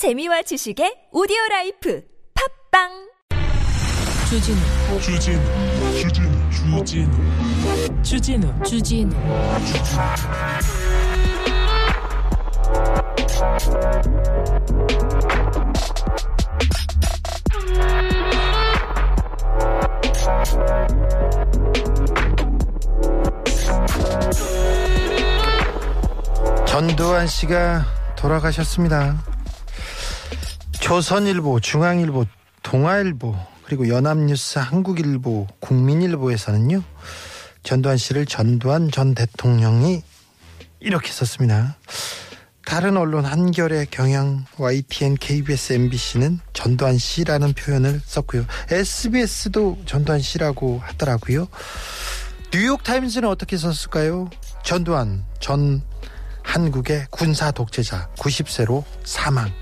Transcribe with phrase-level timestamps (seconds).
[0.00, 2.02] 재미와 지식의 오디오 라이프.
[2.72, 2.88] 팝빵!
[4.30, 4.56] 주진우.
[4.98, 5.38] 주진우.
[6.00, 7.12] 주진우.
[8.02, 8.02] 주진우.
[8.02, 9.14] 주진우 주진우.
[26.64, 27.84] 전두환 씨가
[28.16, 29.29] 돌아가셨습니다.
[30.80, 32.26] 조선일보, 중앙일보,
[32.62, 36.82] 동아일보, 그리고 연합뉴스, 한국일보, 국민일보에서는요,
[37.62, 40.02] 전두환 씨를 전두환 전 대통령이
[40.80, 41.76] 이렇게 썼습니다.
[42.64, 48.46] 다른 언론 한겨레, 경향, YTN, KBS, MBC는 전두환 씨라는 표현을 썼고요.
[48.70, 51.46] SBS도 전두환 씨라고 하더라고요.
[52.52, 54.30] 뉴욕 타임즈는 어떻게 썼을까요?
[54.64, 55.82] 전두환 전
[56.42, 59.59] 한국의 군사 독재자 90세로 사망.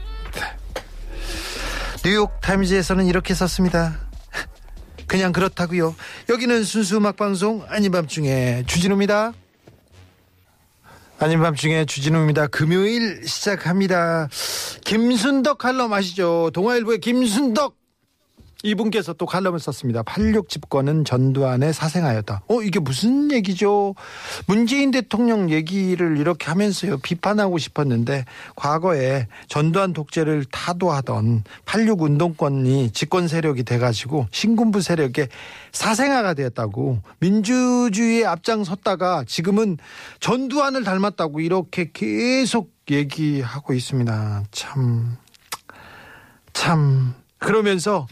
[2.02, 2.10] 네.
[2.10, 3.98] 뉴욕 타임즈에서는 이렇게 썼습니다.
[5.06, 5.94] 그냥 그렇다고요.
[6.28, 9.32] 여기는 순수 음악 방송 아닌 밤중에 주진우입니다.
[11.18, 12.46] 아닌 밤중에 주진우입니다.
[12.48, 14.28] 금요일 시작합니다.
[14.84, 16.50] 김순덕 칼럼 아시죠?
[16.52, 17.77] 동아일보의 김순덕
[18.64, 20.03] 이분께서 또 칼럼을 썼습니다.
[20.03, 22.42] 86 집권은 전두환의 사생하였다.
[22.48, 23.95] 어, 이게 무슨 얘기죠?
[24.47, 28.25] 문재인 대통령 얘기를 이렇게 하면서요, 비판하고 싶었는데,
[28.56, 35.29] 과거에 전두환 독재를 타도하던 86 운동권이 집권 세력이 돼 가지고, 신군부 세력의
[35.70, 39.79] 사생아가 되었다고, 민주주의에 앞장섰다가 지금은
[40.19, 44.45] 전두환을 닮았다고 이렇게 계속 얘기하고 있습니다.
[44.51, 45.17] 참,
[46.53, 48.06] 참, 그러면서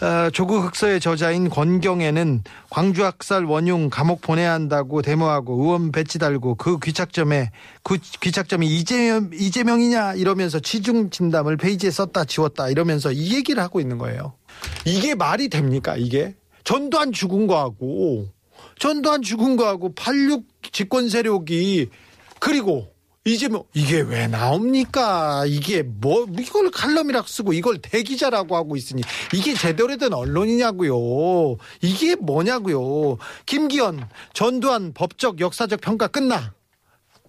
[0.00, 6.54] 어, 조국 흑서의 저자인 권경애는 광주 학살 원흉 감옥 보내야 한다고 데모하고 의원 배지 달고
[6.54, 7.50] 그 귀착점에
[7.82, 13.98] 그 귀착점이 이재명 이재명이냐 이러면서 취중 진담을 페이지에 썼다 지웠다 이러면서 이 얘기를 하고 있는
[13.98, 14.34] 거예요.
[14.84, 15.96] 이게 말이 됩니까?
[15.96, 18.28] 이게 전두환 죽은 거하고
[18.78, 21.90] 전두환 죽은 거하고 86 집권 세력이
[22.38, 22.92] 그리고
[23.32, 25.44] 이제 뭐 이게 왜 나옵니까?
[25.46, 29.02] 이게 뭐 이걸 칼럼이라고 쓰고 이걸 대기자라고 하고 있으니
[29.34, 31.56] 이게 제대로 된 언론이냐고요.
[31.82, 33.18] 이게 뭐냐고요.
[33.46, 36.54] 김기현 전두환 법적 역사적 평가 끝나.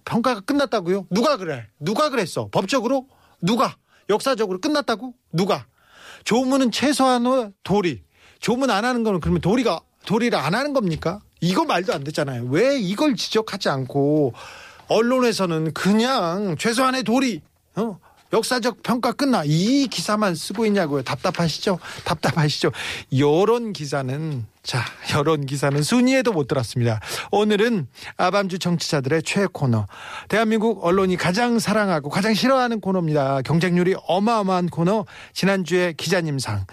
[0.04, 1.06] 평가가 끝났다고요?
[1.10, 1.68] 누가 그래?
[1.78, 2.48] 누가 그랬어?
[2.50, 3.06] 법적으로
[3.42, 3.76] 누가?
[4.08, 5.14] 역사적으로 끝났다고?
[5.32, 5.66] 누가?
[6.24, 8.02] 조문은 최소한의 도리.
[8.40, 11.20] 조문 안 하는 거는 그러면 도리가 도리를 안 하는 겁니까?
[11.40, 12.44] 이거 말도 안 되잖아요.
[12.46, 14.32] 왜 이걸 지적하지 않고
[14.90, 17.40] 언론에서는 그냥 최소한의 도리,
[17.76, 17.98] 어?
[18.32, 21.02] 역사적 평가 끝나 이 기사만 쓰고 있냐고요.
[21.02, 21.80] 답답하시죠?
[22.04, 22.70] 답답하시죠?
[23.18, 24.84] 여론 기사는 자
[25.16, 27.00] 여론 기사는 순위에도 못 들었습니다.
[27.32, 29.86] 오늘은 아밤주 정치자들의 최애 코너,
[30.28, 33.42] 대한민국 언론이 가장 사랑하고 가장 싫어하는 코너입니다.
[33.42, 36.64] 경쟁률이 어마어마한 코너 지난주에 기자님상에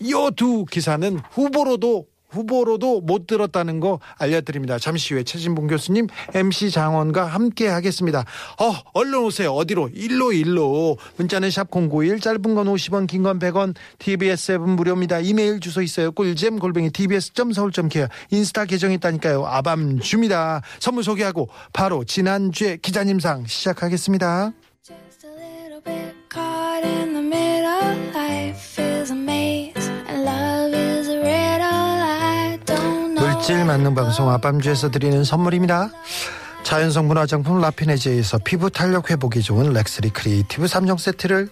[0.00, 4.78] 이 두 기사는 후보로도 후보로도 못 들었다는 거 알려드립니다.
[4.78, 8.24] 잠시 후에 최진봉 교수님, MC 장원과 함께 하겠습니다.
[8.60, 9.52] 어, 얼른 오세요.
[9.52, 9.90] 어디로?
[9.94, 10.96] 일로 일로.
[11.16, 15.18] 문자는 샵 091, 짧은 건 50원, 긴 건 100원, TBS 앱은 무료입니다.
[15.20, 16.12] 이메일 주소 있어요.
[16.12, 19.44] 꿀잼 골뱅이 tbs.서울.케어 인스타 계정 있다니까요.
[19.46, 20.62] 아밤 줍니다.
[20.78, 24.52] 선물 소개하고 바로 지난주에 기자님상 시작하겠습니다.
[33.48, 35.88] 질 만능 방송 아밤주에서 드리는 선물입니다.
[36.64, 41.48] 자연성분 화장품 라피네제에서 피부 탄력 회복이 좋은 렉스리 크리에이티브 3종 세트를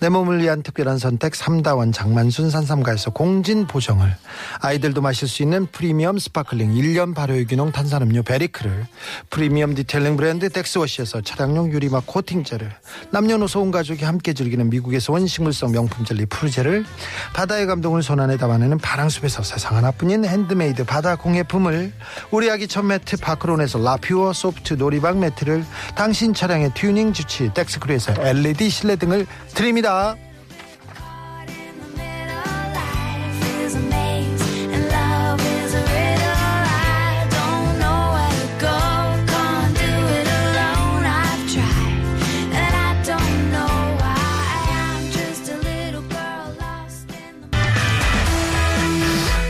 [0.00, 4.16] 내 몸을 위한 특별한 선택 삼다원 장만순 산삼가에서 공진 보정을.
[4.60, 8.86] 아이들도 마실 수 있는 프리미엄 sparkling 1년 발효유기농 탄산음료 베리크를.
[9.28, 12.72] 프리미엄 detailing 브랜드 덱스워시에서 차량용 유리막 코팅제를
[13.10, 16.86] 남녀노소 온 가족이 함께 즐기는 미국에서 온 식물성 명품 젤리 푸르제를.
[17.34, 21.92] 바다의 감동을 손안에 담아내는 바랑숲에서 세상 하나뿐인 핸드메이드 바다 공예품을.
[22.30, 25.62] 우리 아기 첫 매트 파크론에서 라퓨어 소프트 놀이방 매트를.
[25.94, 29.89] 당신 차량의 튜닝 주치의 덱스크루에서 LED 실내 등을 드립니다.
[29.90, 30.30] The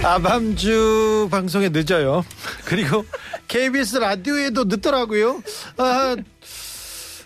[0.03, 2.25] 아밤주 방송에 늦어요.
[2.65, 3.05] 그리고
[3.47, 5.43] KBS 라디오에도 늦더라고요.
[5.77, 6.17] 아,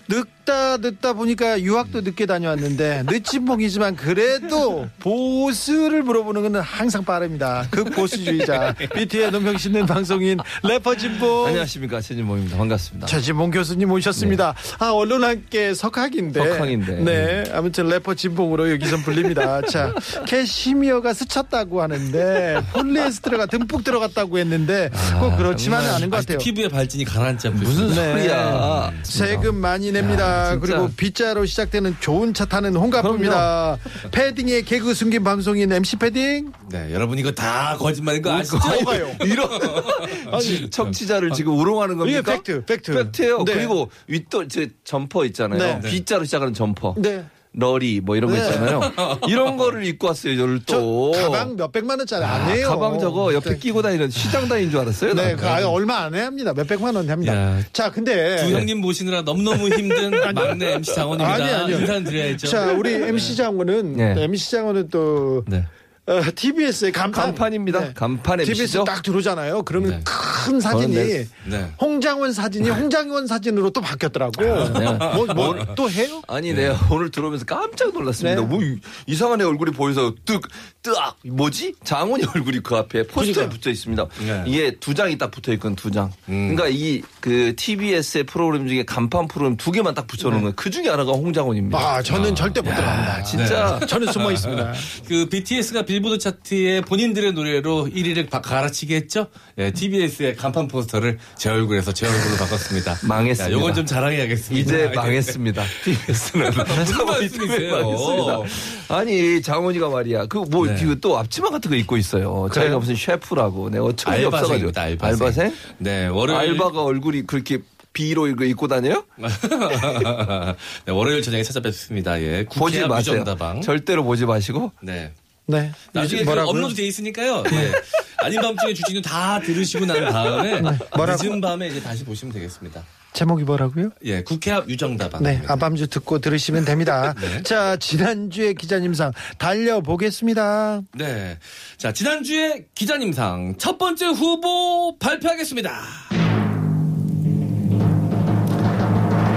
[0.09, 7.67] 늦 듣다 듣다 보니까 유학도 늦게 다녀왔는데 늦은 봉이지만 그래도 보스를 물어보는 것은 항상 빠릅니다.
[7.71, 11.47] 그 보스주의자 BT의 논평 씻는 방송인 래퍼 진봉.
[11.47, 12.57] 안녕하십니까 최진봉입니다.
[12.57, 13.07] 반갑습니다.
[13.07, 14.55] 최진봉 교수님 오셨습니다.
[14.79, 16.47] 아 언론 함께 석학인데.
[16.53, 16.93] 석학인데.
[17.01, 17.45] 네.
[17.53, 19.63] 아무튼 래퍼 진봉으로 여기선 불립니다.
[19.63, 19.95] 자
[20.27, 26.39] 캐시미어가 스쳤다고 하는데 폴리에스테르가 듬뿍 들어갔다고 했는데 꼭 그렇지만은 않은 것 같아요.
[26.39, 27.95] 피부의 발진이 가라앉지 않고 무슨.
[27.95, 28.93] 소리야?
[29.03, 30.25] 세금 많이 냅니다.
[30.25, 30.59] 야, 진짜.
[30.61, 33.79] 그리고 B자로 시작되는 좋은 차 타는 홍가프입니다.
[34.11, 36.53] 패딩에 개그 숨긴 방송인 MC 패딩.
[36.71, 38.59] 네, 여러분 이거 다 거짓말인 거 아시죠?
[38.59, 39.15] 뭐가요?
[39.25, 39.49] 이런
[40.33, 42.19] 아니 청취자를 지금 우롱하는 겁니까?
[42.19, 42.93] 이게 팩트, 팩트.
[42.95, 43.45] 팩트예요.
[43.45, 43.55] 네.
[43.55, 45.81] 그리고 윗도 제 점퍼 있잖아요.
[45.81, 45.91] 네.
[45.91, 46.95] B자로 시작하는 점퍼.
[46.99, 47.25] 네.
[47.57, 48.43] 러리 뭐 이런 거 네.
[48.49, 48.81] 있잖아요.
[49.29, 50.37] 이런 거를 입고 왔어요.
[50.37, 51.13] 저를 저 또.
[51.13, 52.69] 가방 몇 백만 원짜리 아, 아니에요.
[52.69, 53.59] 가방 저거 옆에 네.
[53.59, 55.15] 끼고 다니는 시장 다니는 줄 알았어요.
[55.15, 55.37] 네, 나.
[55.37, 56.53] 그 아예 얼마 안 합니다.
[56.53, 57.35] 몇 백만 원 합니다.
[57.35, 57.61] 야.
[57.73, 61.33] 자, 근데 두 형님 모시느라 너무너무 힘든 막내 MC 장원입니다.
[61.35, 61.79] 아니, 아니요.
[61.79, 62.47] 인사드려야죠.
[62.49, 64.15] 자, 우리 MC 장원은 네.
[64.25, 65.65] MC 장원은 또 네.
[66.07, 67.27] 어, TBS의 간판.
[67.27, 67.81] 간판입니다.
[67.81, 67.93] 네.
[67.95, 68.85] 간판 TBS MC죠.
[68.85, 69.63] 딱 들어오잖아요.
[69.63, 70.01] 그러면 네.
[70.05, 71.27] 큰 사진이 네.
[71.47, 71.71] 네.
[71.81, 74.33] 홍장원 사진이 홍장원 사진으로 또 바뀌었더라고.
[74.43, 74.93] 네.
[75.15, 76.21] 뭐, 뭐, 또 해요?
[76.29, 78.43] 아니 내가 오늘 들어오면서 깜짝 놀랐습니다.
[78.43, 78.47] 네.
[78.47, 81.75] 뭐 이- 이상한 애 얼굴이 보여서 뜩뜨악 뭐지?
[81.85, 83.49] 장훈이 얼굴이 그 앞에 포스터에 그러니까요.
[83.49, 84.07] 붙어 있습니다.
[84.27, 84.45] 네.
[84.47, 86.13] 이게 두 장이 딱 붙어 있건 두 장.
[86.29, 86.55] 음.
[86.55, 90.53] 그러니까 이 그 TBS의 프로그램 중에 간판 프로그램 두 개만 딱 붙여놓은 거예요.
[90.57, 91.79] 그 중에 하나가 홍장훈입니다.
[91.79, 93.23] 아, 저는 절대 못 들어갑니다.
[93.23, 94.73] 진짜 저는 숨어 있습니다.
[95.09, 99.29] 그 BTS가 빌보드 차트에 본인들의 노래로 1위를 갈아치게 했죠.
[99.59, 102.99] 예, TBS의 간판 포스터를 제 얼굴에서 제 얼굴로 바꿨습니다.
[103.07, 103.55] 망했습니다.
[103.55, 104.61] 야, 요건 좀 자랑해야겠습니다.
[104.61, 105.63] 이제 망했습니다.
[105.85, 108.45] TBS는 무슨 말씀이세요?
[108.89, 110.27] 아니 장훈이가 말이야.
[110.27, 110.95] 그뭐 네.
[111.01, 112.49] 또 앞치마 같은 거 입고 있어요.
[112.53, 113.71] 자기가 무슨 셰프라고.
[113.71, 114.73] 내가 어처구니 없어가지고.
[114.75, 115.09] 알바생.
[115.11, 115.55] 알바생?
[115.79, 117.61] 네, 월요일 알바가 얼굴이 그렇게
[117.93, 119.05] B로 이거 입고 다녀요?
[119.17, 122.21] 네, 월요일 저녁에 찾아뵙습니다.
[122.21, 122.45] 예.
[122.53, 123.15] 보지 마세요.
[123.15, 123.61] 유정다방.
[123.61, 124.73] 절대로 보지 마시고.
[124.83, 125.13] 네.
[125.47, 125.73] 네.
[125.93, 126.31] 나중에 그?
[126.33, 127.43] 업로드 돼 있으니까요.
[127.43, 127.73] 네.
[128.19, 130.61] 아닌 밤중에 주진우 다 들으시고 난 다음에
[130.97, 131.23] 뭐라고?
[131.23, 132.83] 늦은 밤에 이제 다시 보시면 되겠습니다.
[133.13, 133.91] 제목이 뭐라고요?
[134.05, 135.23] 예, 국회 앞 유정다방.
[135.23, 137.15] 네, 아밤주 듣고 들으시면 됩니다.
[137.21, 137.43] 네.
[137.45, 140.83] 자, 지난주에 기자님상 달려보겠습니다.
[140.95, 141.39] 네.
[141.77, 145.71] 자, 지난주에 기자님상 첫 번째 후보 발표하겠습니다.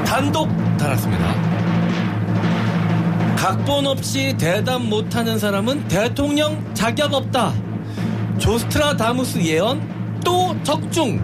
[0.06, 1.47] 단독 달았습니다.
[3.38, 7.54] 각본 없이 대답 못하는 사람은 대통령 자격 없다.
[8.40, 11.22] 조스트라다무스 예언 또 적중.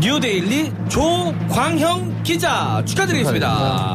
[0.00, 3.92] 뉴데일리 조광형 기자 축하드리겠습니다.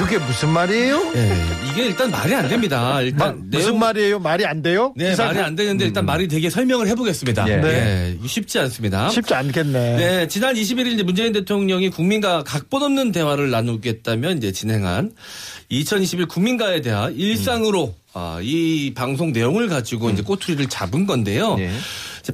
[0.00, 1.12] 이게 무슨 말이에요?
[1.14, 1.36] 예,
[1.70, 2.80] 이게 일단 말이 안 됩니다.
[2.80, 4.18] 마- 일단 무슨 내용- 말이에요?
[4.18, 4.92] 말이 안 돼요?
[4.96, 7.48] 네, 기사- 말이 안 되는데 일단 말이 되게 설명을 해보겠습니다.
[7.48, 7.56] 예.
[7.56, 8.18] 네.
[8.26, 9.08] 쉽지 않습니다.
[9.10, 9.96] 쉽지 않겠네.
[9.96, 15.12] 네, 지난 21일 이제 문재인 대통령이 국민과 각본 없는 대화를 나누겠다면 이제 진행한
[15.68, 21.56] 2021 국민과의 대화 일상으로 아, 이 방송 내용을 가지고 이제 꼬투리를 잡은 건데요.
[21.58, 21.70] 예.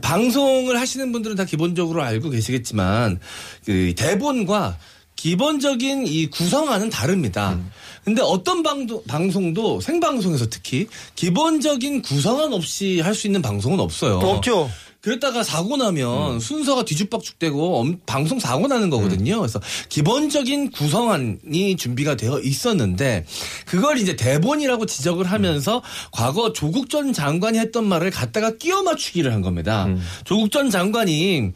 [0.01, 3.21] 방송을 하시는 분들은 다 기본적으로 알고 계시겠지만
[3.65, 4.77] 그 대본과
[5.23, 7.59] 기본적인 이 구성안은 다릅니다.
[8.05, 10.87] 근데 어떤 방도, 방송도 생방송에서 특히
[11.17, 14.19] 기본적인 구성안 없이 할 수 있는 방송은 없어요.
[14.21, 14.71] 없죠.
[15.01, 19.39] 그랬다가 사고 나면 순서가 뒤죽박죽되고 엄- 방송 사고 나는 거거든요.
[19.39, 23.25] 그래서 기본적인 구성안이 준비가 되어 있었는데
[23.67, 25.83] 그걸 이제 대본이라고 지적을 하면서
[26.13, 29.89] 과거 조국 전 장관이 했던 말을 갖다가 끼워 맞추기를 한 겁니다.
[30.25, 31.53] 조국 전 장관이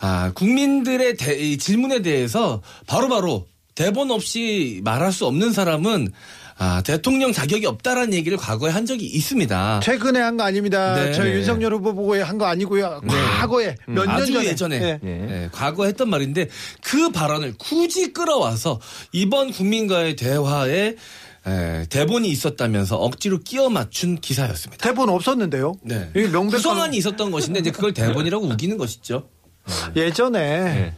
[0.00, 6.08] 아, 국민들의 대- 이 질문에 대해서 바로 바로 대본 없이 말할 수 없는 사람은
[6.60, 9.78] 아, 대통령 자격이 없다라는 얘기를 과거에 한 적이 있습니다.
[9.80, 10.94] 최근에 한 거 아닙니다.
[10.96, 11.12] 네.
[11.12, 13.00] 저 윤석열 후보 보고 한거 아니고요.
[13.06, 14.44] 과거에 몇년 아주 전에.
[14.46, 14.98] 예전에 네.
[15.04, 16.48] 예, 과거 했던 말인데
[16.82, 18.80] 그 발언을 굳이 끌어와서
[19.12, 20.96] 이번 국민과의 대화에
[21.46, 24.82] 에, 대본이 있었다면서 억지로 끼워 맞춘 기사였습니다.
[24.88, 25.74] 대본 없었는데요.
[25.82, 26.10] 네.
[26.12, 29.28] 명백한 구성안이 있었던 것인데 이제 그걸 대본이라고 우기는 것이죠.
[29.96, 30.94] 예전에 네.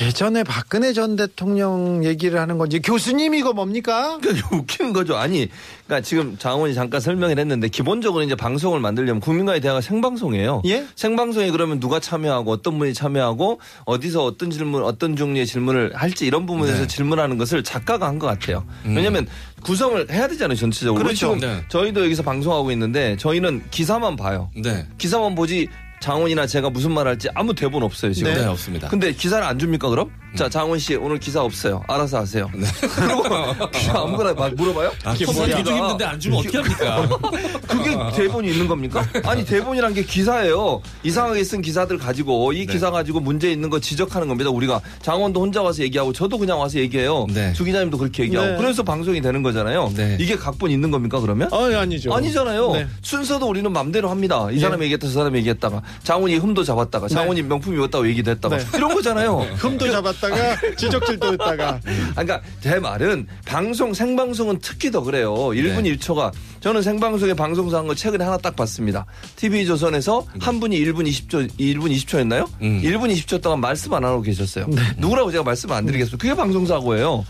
[0.00, 4.16] 예전에 박근혜 전 대통령 얘기를 하는 건지 교수님 이거 뭡니까?
[4.22, 5.16] 그러니까 웃기는 거죠.
[5.16, 5.50] 아니,
[5.84, 10.62] 그러니까 지금 장원이 잠깐 설명을 했는데 기본적으로 이제 방송을 만들려면 국민과의 대화가 생방송이에요.
[10.64, 10.86] 예?
[10.96, 16.46] 생방송에 그러면 누가 참여하고 어떤 분이 참여하고 어디서 어떤 질문, 어떤 종류의 질문을 할지 이런
[16.46, 16.86] 부분에서 네.
[16.86, 18.64] 질문하는 것을 작가가 한 것 같아요.
[18.84, 19.26] 왜냐하면
[19.62, 21.02] 구성을 해야 되잖아요, 전체적으로.
[21.02, 21.36] 그렇죠.
[21.36, 21.62] 네.
[21.68, 24.50] 저희도 여기서 방송하고 있는데 저희는 기사만 봐요.
[24.56, 24.86] 네.
[24.96, 25.68] 기사만 보지
[26.02, 28.34] 장원이나 제가 무슨 말 할지 아무 대본 없어요, 지금.
[28.34, 28.88] 네, 없습니다.
[28.88, 30.10] 근데 기사를 안 줍니까, 그럼?
[30.34, 31.82] 자, 장원 씨 오늘 기사 없어요.
[31.86, 32.48] 알아서 하세요.
[32.52, 33.22] 그리고
[33.70, 34.92] 기사 아무거나 막 물어봐요?
[35.04, 35.14] 아?
[35.14, 37.08] 기도 힘든데 안 주면 어떻게 합니까?
[37.68, 39.06] 그게 대본이 있는 겁니까?
[39.24, 40.80] 아니 대본이란 게 기사예요.
[41.02, 42.72] 이상하게 쓴 기사들 가지고 이 네.
[42.72, 44.50] 기사 가지고 문제 있는 거 지적하는 겁니다.
[44.50, 47.26] 우리가 장원도 혼자 와서 얘기하고 저도 그냥 와서 얘기해요.
[47.32, 47.52] 네.
[47.52, 48.56] 주 기자님도 그렇게 얘기하고 네.
[48.56, 49.92] 그래서 방송이 되는 거잖아요.
[49.94, 50.16] 네.
[50.18, 51.52] 이게 각본 있는 겁니까 그러면?
[51.52, 52.12] 어, 아니죠.
[52.14, 52.72] 아니잖아요.
[52.72, 52.86] 네.
[53.02, 54.48] 순서도 우리는 맘대로 합니다.
[54.50, 54.60] 이 예.
[54.60, 58.64] 사람이 얘기했다, 저 사람이 얘기했다가 장훈이 흠도 잡았다가 장훈이 명품이 왔다고 얘기도 했다가 네.
[58.76, 59.38] 이런 거잖아요.
[59.56, 61.80] 흠도 잡았다 가 지적질도 했다가 아,
[62.24, 65.32] 그러니까 제 말은 방송 생방송은 특히 더 그래요.
[65.34, 65.96] 1분 네.
[65.96, 69.04] 1초가 저는 생방송에 방송사 한거 최근에 하나 딱 봤습니다.
[69.36, 72.48] TV 조선에서 한 분이 1분 20초 1분 20초였나요?
[72.62, 72.80] 음.
[72.82, 74.66] 1분 20초 동안 말씀 안 하고 계셨어요.
[74.68, 74.80] 네.
[74.96, 76.20] 누구라고 제가 말씀 안 드리겠습니다.
[76.20, 77.24] 그게 방송사고예요.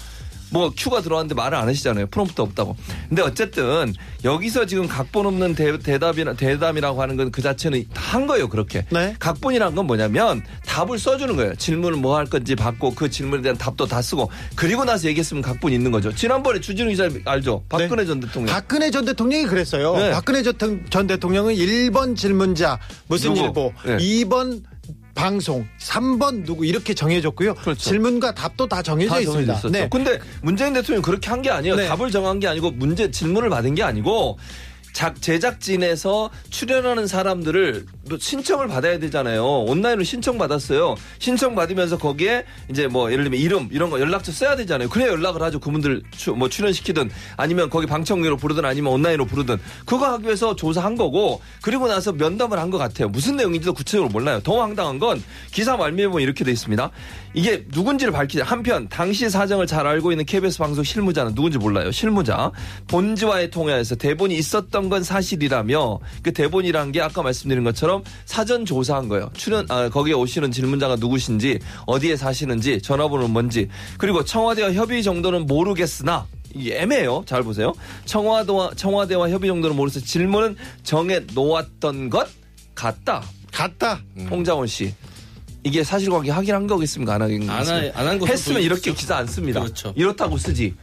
[0.52, 2.06] 뭐 큐가 들어왔는데 말을 안 하시잖아요.
[2.09, 2.76] 프롬프트 없다고.
[3.09, 3.92] 근데 어쨌든
[4.23, 8.47] 여기서 지금 각본 없는 대, 대답이나 대담이라고 하는 건 그 자체는 다 한 거예요.
[8.50, 8.85] 그렇게.
[8.90, 9.16] 네.
[9.18, 11.54] 각본이란 건 뭐냐면 답을 써주는 거예요.
[11.54, 15.75] 질문을 뭐 할 건지 받고 그 질문에 대한 답도 다 쓰고 그리고 나서 얘기했으면 각본이
[15.75, 16.14] 있는 거죠.
[16.14, 17.64] 지난번에 주진우 기자 알죠?
[17.71, 18.06] 박근혜 네.
[18.06, 18.52] 전 대통령.
[18.54, 19.97] 박근혜 전 대통령이 그랬어요.
[19.97, 20.11] 네.
[20.11, 22.78] 박근혜 전, 대- 대통령은 1번 질문자
[23.09, 23.47] 무슨 누구?
[23.47, 23.97] 일보, 네.
[23.97, 24.61] 2번
[25.14, 27.54] 방송, 3번 누구 이렇게 정해졌고요.
[27.54, 27.78] 그렇죠.
[27.81, 29.61] 질문과 답도 다 정해져 다 있습니다.
[29.61, 29.78] 정해져.
[29.78, 29.88] 네.
[29.90, 31.75] 근데 문재인 대통령이 그렇게 한 게 아니에요.
[31.75, 31.88] 네.
[31.88, 34.38] 답을 정한 게 아니고 문제 질문을 받은 게 아니고
[34.92, 39.44] 작 제작진에서 출연하는 사람들을 또 신청을 받아야 되잖아요.
[39.44, 40.96] 온라인으로 신청 받았어요.
[41.18, 44.88] 신청 받으면서 거기에 이제 뭐 예를 들면 이름 이런 거 연락처 써야 되잖아요.
[44.88, 45.61] 그래야 연락을 하죠.
[45.61, 49.56] 그분들 추- 뭐 출연시키든 아니면 거기 방청객으로 부르든 아니면 온라인으로 부르든
[49.87, 53.08] 그거 하기 위해서 조사한 거고 그리고 나서 면담을 한 것 같아요.
[53.11, 54.40] 무슨 내용인지도 구체적으로 몰라요.
[54.42, 55.22] 더 황당한 건
[55.52, 56.90] 기사 말미에 보면 이렇게 돼 있습니다.
[57.34, 58.44] 이게 누군지를 밝히자.
[58.44, 61.90] 한편 당시 사정을 잘 알고 있는 KBS 방송 실무자는 누군지 몰라요.
[61.92, 62.50] 실무자
[62.88, 69.30] 본지와의 통화에서 대본이 있었던 건 사실이라며 그 대본이란 게 아까 말씀드린 것처럼 사전 조사한 거예요.
[69.34, 76.26] 출연 아, 거기에 오시는 질문자가 누구신지 어디에 사시는지 전화번호는 뭔지 그리고 청와대와 협의 정도는 모르겠으나
[76.54, 77.24] 이게 애매해요.
[77.26, 77.72] 잘 보세요.
[78.04, 82.28] 청와대와 청와대와 협의 정도는 모르서 질문은 정해 놓았던 것
[82.74, 83.22] 같다.
[83.52, 84.00] 갔다.
[84.30, 84.94] 홍장원 씨.
[85.64, 87.14] 이게 사실관계 확인한 거겠습니까?
[87.14, 88.92] 안 하긴 안 하- 안한 것으로 했으면 이렇게?
[88.92, 89.60] 기사 안 씁니다.
[89.60, 89.92] 그렇죠.
[89.96, 90.74] 이렇다고 쓰지.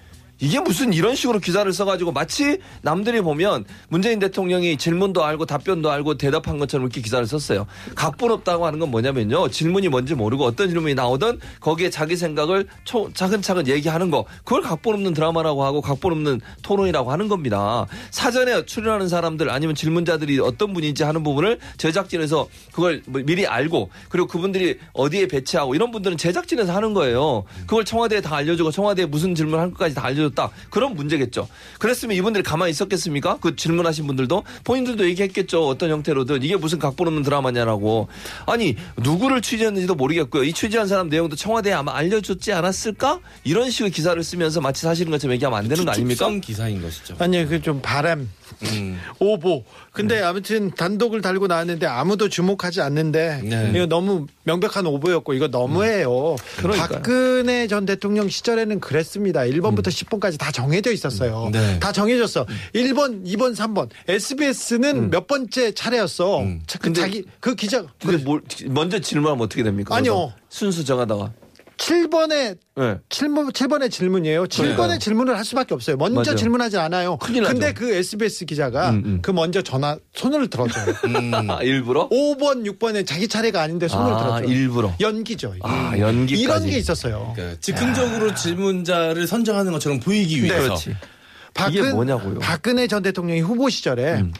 [0.41, 6.17] 이게 무슨 이런 식으로 기사를 써가지고 마치 남들이 보면 문재인 대통령이 질문도 알고 답변도 알고
[6.17, 7.67] 대답한 것처럼 이렇게 기사를 썼어요.
[7.96, 9.50] 각본 없다고 하는 건 뭐냐면요.
[9.50, 14.24] 질문이 뭔지 모르고 어떤 질문이 나오든 거기에 자기 생각을 초- 차근차근 얘기하는 거.
[14.46, 17.86] 그걸 각본 없는 드라마라고 하고 각본 없는 토론이라고 하는 겁니다.
[18.12, 24.27] 사전에 출연하는 사람들 아니면 질문자들이 어떤 분인지 하는 부분을 제작진에서 그걸 뭐 미리 알고 그리고
[24.27, 27.43] 그분들이 어디에 배치하고 이런 분들은 제작진에서 하는 거예요.
[27.67, 30.50] 그걸 청와대에 다 알려주고 청와대에 무슨 질문 할 것까지 다 알려 줬다.
[30.70, 31.48] 그런 문제겠죠.
[31.80, 33.38] 그랬으면 이분들이 가만히 있었겠습니까?
[33.42, 35.68] 그 질문하신 분들도 본인들도 얘기했겠죠.
[35.68, 38.08] 어떤 형태로든 이게 무슨 각본 없는 드라마냐라고.
[38.46, 40.44] 아니 누구를 취재했는지도 모르겠고요.
[40.44, 43.20] 이 취재한 사람 내용도 청와대에 아마 알려줬지 않았을까?
[43.44, 46.26] 이런 식의 기사를 쓰면서 마치 사실인 것처럼 얘기하면 안 되는 거 아닙니까?
[46.26, 47.16] 추측성 기사인 것이죠.
[47.20, 48.30] 아니 그좀 바람
[48.64, 49.00] 음.
[49.20, 49.64] 오보.
[49.92, 53.72] 근데 아무튼 단독을 달고 나왔는데 아무도 주목하지 않는데 네.
[53.76, 56.36] 이거 너무 명백한 오보였고 이거 너무해요.
[56.58, 56.88] 그러니까요.
[56.90, 59.42] 박근혜 전 대통령 시절에는 그랬습니다.
[59.42, 61.50] 1번부터 10번 까지 다 정해져 있었어요.
[61.52, 61.80] 네.
[61.80, 62.46] 다 정해졌어.
[62.74, 63.90] 1번, 2번, 3번.
[64.08, 66.44] SBS는 몇 번째 차례였어.
[66.68, 69.96] 자, 그 근데- 자기 그 기자 근데 뭘 먼저 질문하면 어떻게 됩니까?
[69.96, 70.34] 아니요.
[70.50, 71.32] 순수 정하다가.
[71.80, 72.98] 7번에 네.
[73.10, 74.44] 7번, 7번의 질문이에요.
[74.46, 75.00] 7번의 그러니까요.
[75.00, 75.96] 질문을 할 수밖에 없어요.
[75.96, 76.36] 먼저 맞아요.
[76.36, 77.18] 질문하지 않아요.
[77.18, 77.54] 큰일 나죠.
[77.54, 79.20] 근데 그 SBS 기자가 음, 음.
[79.22, 80.94] 그 먼저 전화 손을 들어줘요.
[81.50, 82.10] 아, 일부러?
[82.10, 84.48] 5번, 6번에 자기 차례가 아닌데 손을 아, 들어줘요.
[84.50, 84.94] 일부러.
[85.00, 85.54] 연기죠.
[85.56, 85.62] 이게.
[85.64, 86.42] 아, 연기까지.
[86.44, 87.32] 이런 게 있었어요.
[87.36, 90.62] 그러니까 즉흥적으로 질문자를 선정하는 것처럼 보이기 위해서.
[90.64, 90.96] 그렇지.
[91.54, 92.40] 박근, 이게 뭐냐고요.
[92.40, 94.34] 박근혜 전 대통령이 후보 시절에 음.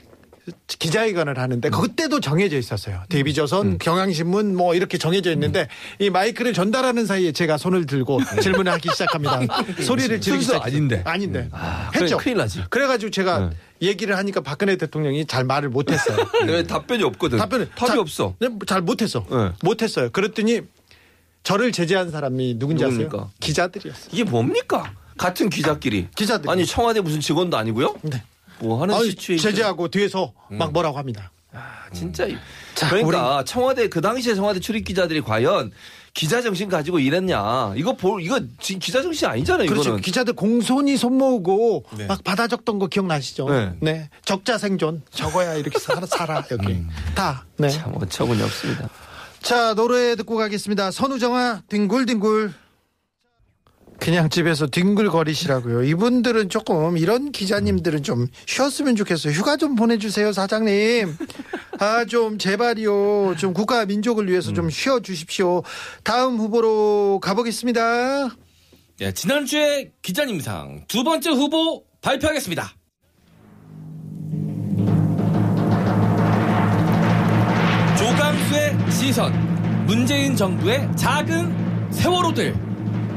[0.68, 3.04] 기자회견을 하는데 그때도 정해져 있었어요.
[3.10, 5.68] 데이비조선, 경향신문 뭐 이렇게 정해져 있는데
[6.00, 9.42] 이 마이크를 전달하는 사이에 제가 손을 들고 질문을 하기 시작합니다.
[9.84, 10.66] 소리를 지르기 시작.
[10.66, 11.02] 아닌데.
[11.06, 11.50] 아닌데.
[11.52, 12.18] 아, 했죠.
[12.18, 12.64] 그래, 큰일 나지.
[12.70, 13.56] 그래가지고 제가 네.
[13.82, 16.18] 얘기를 하니까 박근혜 대통령이 잘 말을 못했어요.
[16.48, 17.38] 왜 답변이 없거든.
[17.38, 18.36] 답변을 답이 잘- 없어.
[18.40, 19.26] 네, 잘 못했어.
[19.30, 19.52] 네.
[19.64, 20.10] 못했어요.
[20.12, 20.62] 그랬더니
[21.44, 23.18] 저를 제재한 사람이 누군지 누굽니까?
[23.18, 23.32] 아세요?
[23.40, 24.10] 기자들이었어요.
[24.12, 24.92] 이게 뭡니까?
[25.18, 26.08] 같은 기자끼리.
[26.16, 26.50] 기자들이.
[26.50, 27.96] 아니 청와대 무슨 직원도 아니고요?
[28.04, 28.24] 네.
[28.62, 29.52] 뭐 하는 시츄에이션.
[29.52, 31.32] 제재하고 뒤에서 막 뭐라고 합니다.
[31.52, 32.26] 아, 진짜.
[32.26, 32.38] 이-
[32.76, 35.72] 자, 그러니까 청와대 그 당시에 청와대 출입 기자들이 과연
[36.14, 37.74] 기자 정신 가지고 일했냐?
[37.76, 39.68] 이거 볼 이거 지금 기자 정신 아니잖아요.
[39.68, 39.90] 그렇죠.
[39.90, 40.02] 이거는.
[40.02, 42.06] 기자들 공손히 손 모으고 네.
[42.06, 43.48] 막 받아 적던 거 기억나시죠?
[43.80, 44.10] 네.
[44.26, 45.02] 적자 생존.
[45.12, 46.84] 적어야 이렇게 살아, 살아 여기.
[47.16, 47.46] 다.
[47.58, 47.70] 네.
[47.70, 48.90] 참 어처구니 없습니다.
[49.42, 50.92] 자, 노래 듣고 가겠습니다.
[50.92, 52.54] 선우정아 뒹굴뒹굴.
[54.00, 55.84] 그냥 집에서 뒹굴거리시라고요.
[55.84, 59.34] 이분들은 조금 이런 기자님들은 좀 쉬었으면 좋겠어요.
[59.34, 61.16] 휴가 좀 보내주세요, 사장님.
[61.80, 63.36] 아 좀 제발이요.
[63.38, 65.64] 좀 국가 민족을 위해서 좀 쉬어 주십시오.
[66.04, 68.30] 다음 후보로 가보겠습니다.
[69.02, 72.74] 예, 지난주에 기자님상 두 번째 후보 발표하겠습니다.
[77.98, 82.54] 조강수의 시선, 문재인 정부의 작은 세월호들,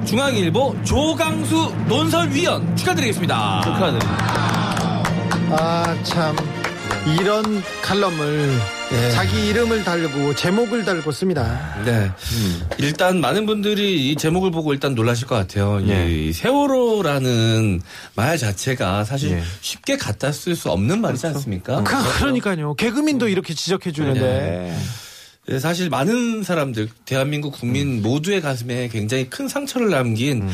[0.04, 3.60] 중앙일보 조강수 논설위원 축하드리겠습니다.
[3.64, 5.02] 축하드립니다.
[5.50, 6.34] 아 참
[7.18, 8.48] 이런 칼럼을
[8.90, 9.10] 네.
[9.12, 11.74] 자기 이름을 달고 제목을 달고 씁니다.
[11.84, 12.10] 네.
[12.78, 15.82] 일단 많은 분들이 이 제목을 보고 일단 놀라실 것 같아요.
[15.88, 16.08] 예.
[16.10, 17.80] 이 세월호라는
[18.14, 19.42] 말 자체가 사실 예.
[19.62, 21.82] 쉽게 갖다 쓸 수 없는 말이지 않습니까?
[21.82, 22.74] 그, 그러니까요.
[22.74, 24.76] 개그민도 이렇게 지적해 주는데
[25.48, 30.48] 네, 사실 많은 사람들, 대한민국 국민 모두의 가슴에 굉장히 큰 상처를 남긴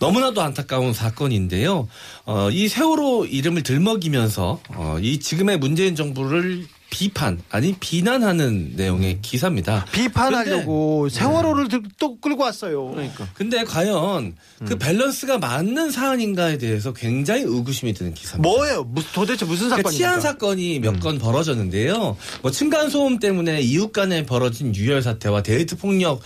[0.00, 1.88] 너무나도 안타까운 사건인데요.
[2.26, 9.84] 어, 이 세월호 이름을 들먹이면서 어, 이 지금의 문재인 정부를 비판 아니 비난하는 내용의 기사입니다.
[9.92, 12.90] 비판하려고 세월호를 들- 또 끌고 왔어요.
[12.90, 13.28] 그러니까.
[13.34, 18.48] 근데 과연 그 밸런스가 맞는 사안인가에 대해서 굉장히 의구심이 드는 기사입니다.
[18.48, 18.84] 뭐예요?
[18.84, 19.96] 무- 도대체 무슨 그러니까 사건입니까?
[19.96, 22.16] 치안 사건이 몇건 벌어졌는데요.
[22.42, 26.20] 뭐 층간 소음 때문에 이웃 간에 벌어진 유혈 사태와 데이트 폭력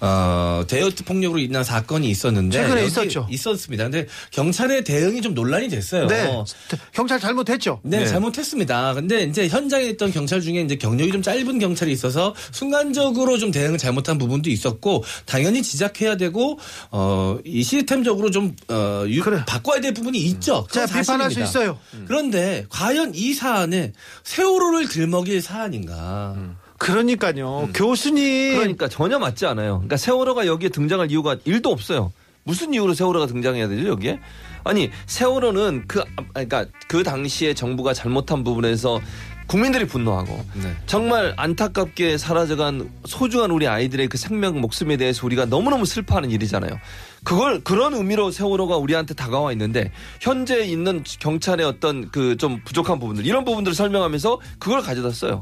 [0.00, 3.26] 어, 데이트 폭력으로 인한 사건이 있었는데 최근에 있었죠.
[3.30, 3.84] 있었습니다.
[3.84, 6.06] 근데 경찰의 대응이 좀 논란이 됐어요.
[6.06, 6.30] 네.
[6.92, 7.80] 경찰 잘못했죠.
[7.82, 8.94] 네, 잘못했습니다.
[8.94, 13.78] 근데 이제 현장에 있던 경찰 중에 이제 경력이 좀 짧은 경찰이 있어서 순간적으로 좀 대응을
[13.78, 16.58] 잘못한 부분도 있었고 당연히 지적해야 되고
[16.90, 19.42] 어, 이 시스템적으로 좀 어, 유- 그래.
[19.46, 20.66] 바꿔야 될 부분이 있죠.
[20.70, 21.48] 자, 그건 비판할 수 사실입니다.
[21.50, 21.78] 있어요.
[22.06, 23.92] 그런데 과연 이 사안에
[24.24, 26.36] 세월호를 들먹일 사안인가?
[26.78, 27.68] 그러니까요.
[27.74, 28.58] 교수님.
[28.58, 29.74] 그러니까 전혀 맞지 않아요.
[29.76, 32.12] 그러니까 세월호가 여기에 등장할 이유가 일도 없어요.
[32.44, 34.20] 무슨 이유로 세월호가 등장해야 되죠, 여기에?
[34.64, 36.02] 아니, 세월호는 그,
[36.32, 39.00] 그러니까 그 당시에 정부가 잘못한 부분에서
[39.48, 40.74] 국민들이 분노하고 네.
[40.86, 46.78] 정말 안타깝게 사라져간 소중한 우리 아이들의 그 생명 목숨에 대해서 우리가 너무너무 슬퍼하는 일이잖아요.
[47.22, 53.24] 그걸 그런 의미로 세월호가 우리한테 다가와 있는데 현재 있는 경찰의 어떤 그 좀 부족한 부분들
[53.24, 55.40] 이런 부분들을 설명하면서 그걸 가져다 써요.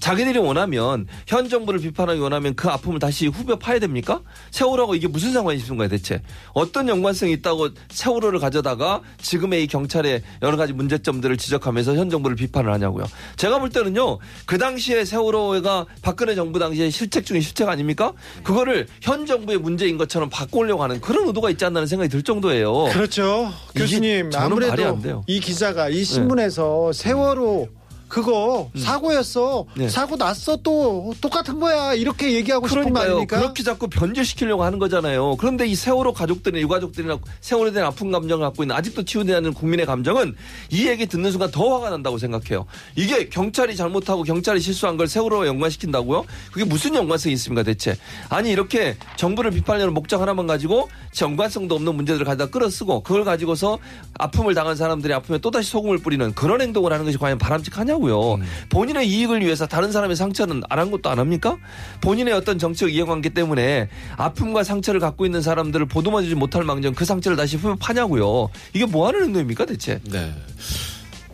[0.00, 4.20] 자기들이 원하면 현 정부를 비판하기 원하면 그 아픔을 다시 후벼 파야 됩니까?
[4.50, 6.22] 세월호가 이게 무슨 상관이 거야 대체?
[6.52, 12.72] 어떤 연관성이 있다고 세월호를 가져다가 지금의 이 경찰의 여러 가지 문제점들을 지적하면서 현 정부를 비판을
[12.72, 13.06] 하냐고요.
[13.36, 18.12] 제가 볼 때는요 그 당시에 세월호가 박근혜 정부 당시에 실책 중에 실책 아닙니까?
[18.42, 22.84] 그거를 현 정부의 문제인 것처럼 바꾸려고 하는 그런 의도가 있지 않나는 생각이 들 정도예요.
[22.92, 23.52] 그렇죠.
[23.74, 25.22] 교수님 아무래도.
[25.26, 27.68] 이 기자가 이 신문에서 세월호
[28.08, 29.66] 그거 사고였어.
[29.74, 29.88] 네.
[29.88, 31.94] 사고 났어 또 똑같은 거야.
[31.94, 33.00] 이렇게 얘기하고 싶은 거.
[33.00, 33.38] 아닙니까?
[33.38, 35.36] 그렇게 자꾸 변질시키려고 하는 거잖아요.
[35.36, 39.86] 그런데 이 세월호 가족들이나 유가족들이나 세월에 대한 아픈 감정을 갖고 있는 아직도 치유되지 않는 국민의
[39.86, 40.34] 감정은
[40.70, 42.66] 이 얘기 듣는 순간 더 화가 난다고 생각해요.
[42.94, 46.24] 이게 경찰이 잘못하고 경찰이 실수한 걸 세월호와 연관시킨다고요?
[46.52, 47.96] 그게 무슨 연관성이 있습니까 대체?
[48.28, 50.88] 아니 이렇게 정부를 비판하는 목적 하나만 가지고
[51.20, 53.78] 연관성도 없는 문제들을 가져다 끌어쓰고 그걸 가지고서
[54.18, 58.38] 아픔을 당한 사람들의 아픔에 또다시 소금을 뿌리는 그런 행동을 하는 것이 과연 바람직하냐 고요.
[58.70, 61.56] 본인의 이익을 위해서 다른 사람의 상처는 안 한 것도 안 합니까?
[62.00, 67.36] 본인의 어떤 정치적 이해관계 때문에 아픔과 상처를 갖고 있는 사람들을 보듬어주지 못할 망정 그 상처를
[67.36, 68.48] 다시 파냐고요.
[68.72, 69.98] 이게 뭐 하는 행동입니까 대체?
[70.04, 70.32] 네.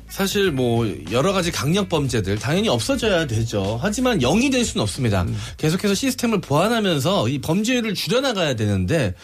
[0.09, 3.79] 사실 뭐 여러 가지 강력 범죄들 당연히 없어져야 되죠.
[3.83, 5.27] 하지만 영이 될 수는 없습니다.
[5.57, 9.14] 계속해서 시스템을 보완하면서 이 범죄율을 줄여나가야 되는데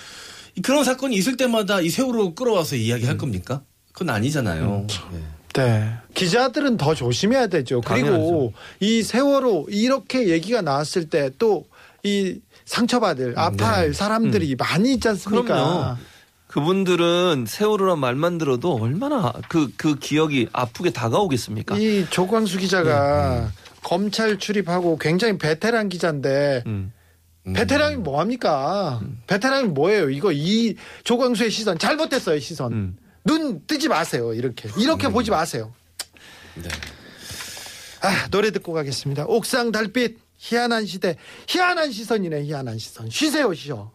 [0.57, 3.63] 이 그런 사건이 있을 때마다 이 세월호 끌어와서 이야기할 겁니까?
[3.93, 4.87] 그건 아니잖아요.
[5.13, 5.19] 네.
[5.55, 5.93] 네.
[6.15, 7.81] 기자들은 더 조심해야 되죠.
[7.81, 8.53] 그리고 당연하죠.
[8.81, 11.65] 이 세월호 이렇게 얘기가 나왔을 때 또
[12.05, 15.43] 이 상처받을 아파할 사람들이 많이 있지 않습니까?
[15.43, 15.97] 그럼요.
[16.47, 21.77] 그분들은 세월호란 말만 들어도 얼마나 그, 그 기억이 아프게 다가오겠습니까?
[21.77, 23.51] 이 조광수 기자가
[23.83, 26.93] 검찰 출입하고 굉장히 베테랑 기자인데 음.
[27.55, 29.01] 베테랑이 뭐 합니까?
[29.27, 30.11] 베테랑이 뭐예요?
[30.11, 32.97] 이거 이 조광수의 시선 잘못했어요 시선.
[33.29, 33.39] 음.
[33.39, 35.73] 눈 뜨지 마세요 이렇게 이렇게 보지 마세요.
[36.55, 36.69] 네.
[38.01, 39.27] 아 노래 듣고 가겠습니다.
[39.27, 41.17] 옥상 달빛 희한한 시대
[41.49, 43.91] 희한한 시선이네 희한한 시선 쉬세요 쉬어.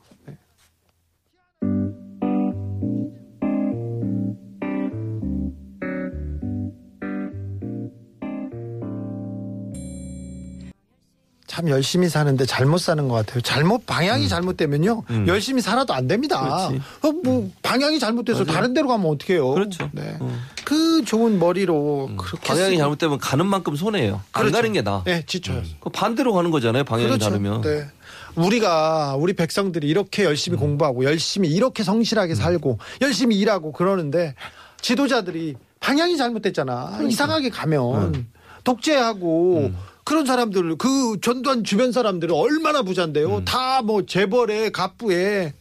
[11.63, 13.39] 참 열심히 사는데 잘못 사는 것 같아요.
[13.41, 16.67] 잘못 방향이 잘못되면요 열심히 살아도 안 됩니다.
[16.69, 16.81] 음.
[17.01, 18.53] 어, 뭐 방향이 잘못돼서 맞아요.
[18.53, 19.49] 다른 데로 가면 어떡해요?
[19.51, 19.89] 그렇죠.
[19.93, 20.17] 네.
[20.19, 20.29] 어.
[20.65, 24.15] 그 좋은 머리로 그렇게 방향이 쓰고- 잘못되면 가는 만큼 손해예요.
[24.33, 24.57] 안 그렇죠.
[24.57, 25.03] 가는 게 나.
[25.05, 25.61] 네, 지쳐요.
[25.79, 26.83] 그 반대로 가는 거잖아요.
[26.83, 27.29] 방향이 그렇죠.
[27.29, 27.61] 다르면.
[27.61, 27.87] 네.
[28.35, 34.35] 우리가 우리 백성들이 이렇게 열심히 공부하고 열심히 이렇게 성실하게 살고 열심히 일하고 그러는데
[34.81, 36.99] 지도자들이 방향이 잘못됐잖아.
[37.07, 38.25] 이상하게 가면
[38.63, 39.71] 독재하고
[40.03, 43.43] 그런 사람들 그 전두환 주변 사람들은 얼마나 부잔데요.
[43.45, 45.53] 다뭐 재벌에 갑부에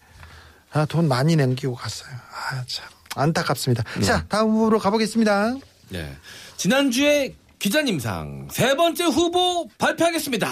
[0.73, 2.11] 아, 돈 많이 남기고 갔어요.
[2.15, 3.85] 아, 참 안타깝습니다.
[4.03, 5.55] 자, 다음으로 가보겠습니다.
[5.91, 6.17] 네.
[6.57, 10.49] 지난주에 기자님상 세 번째 후보 발표하겠습니다.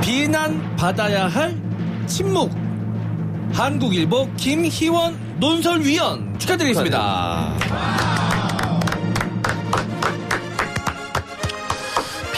[0.00, 1.60] 비난 받아야 할
[2.06, 2.50] 침묵.
[3.52, 8.29] 한국일보 김희원 논설위원 축하드리겠습니다.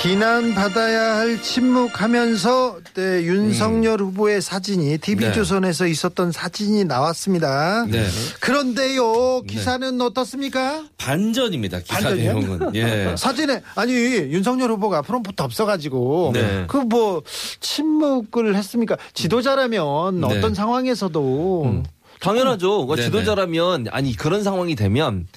[0.02, 7.86] 비난받아야 할 침묵하면서 네, 윤석열 후보의 사진이 TV조선에서 있었던 사진이 나왔습니다.
[7.88, 8.04] 네.
[8.40, 10.84] 그런데요, 기사는 어떻습니까?
[10.98, 11.78] 반전입니다.
[11.82, 12.34] 기사 반전이요?
[12.34, 12.74] 내용은.
[12.74, 13.14] 예.
[13.16, 16.64] 사진에 아니 윤석열 후보가 프롬프트 없어가지고 네.
[16.66, 17.22] 그뭐
[17.60, 18.96] 침묵을 했습니까?
[19.14, 20.26] 지도자라면 네.
[20.26, 21.84] 어떤 상황에서도
[22.18, 22.88] 당연하죠.
[22.88, 23.06] 그 네네.
[23.06, 25.28] 지도자라면 아니 그런 상황이 되면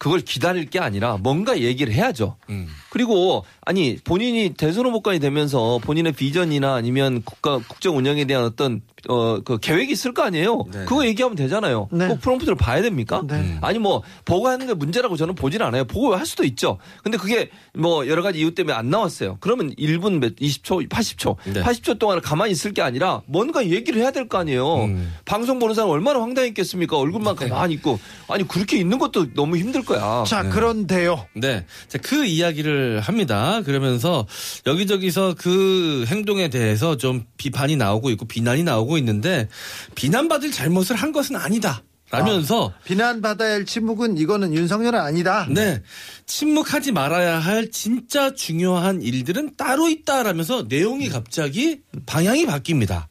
[0.00, 2.36] 그걸 기다릴 게 아니라 뭔가 얘기를 해야죠.
[2.48, 2.66] 음.
[2.88, 9.40] 그리고 아니 본인이 대선 후보까지 되면서 본인의 비전이나 아니면 국가 국정 운영에 대한 어떤 어
[9.44, 10.64] 그 계획이 있을 거 아니에요.
[10.72, 10.84] 네.
[10.84, 11.88] 그거 얘기하면 되잖아요.
[11.92, 12.08] 네.
[12.08, 13.22] 꼭 프롬프트를 봐야 됩니까?
[13.26, 13.58] 네.
[13.62, 15.84] 아니 뭐 보고 하는 게 문제라고 저는 보진 않아요.
[15.84, 16.78] 보고 할 수도 있죠.
[17.02, 19.38] 근데 그게 뭐 여러 가지 이유 때문에 안 나왔어요.
[19.40, 21.62] 그러면 1분 몇 20초, 80초, 네.
[21.62, 24.84] 80초 동안 가만히 있을 게 아니라 뭔가 얘기를 해야 될 거 아니에요.
[24.84, 25.14] 음.
[25.24, 26.96] 방송 보는 사람 얼마나 황당했겠습니까?
[26.98, 27.48] 얼굴만 네.
[27.48, 30.24] 가만히 있고 아니 그렇게 있는 것도 너무 힘들 거야.
[30.26, 31.26] 자 그런데요.
[31.34, 31.64] 네.
[31.88, 33.62] 자, 그 이야기를 합니다.
[33.64, 34.26] 그러면서
[34.66, 39.48] 여기저기서 그 행동에 대해서 좀 비판이 나오고 있고 비난이 나오고 있는데
[39.94, 41.82] 비난받을 잘못을 한 것은 아니다.
[42.10, 45.46] 라면서 비난받아야 할 침묵은 이거는 윤석열은 아니다.
[45.48, 45.80] 네.
[46.26, 53.06] 침묵하지 말아야 할 진짜 중요한 일들은 따로 있다라면서 내용이 갑자기 방향이 바뀝니다.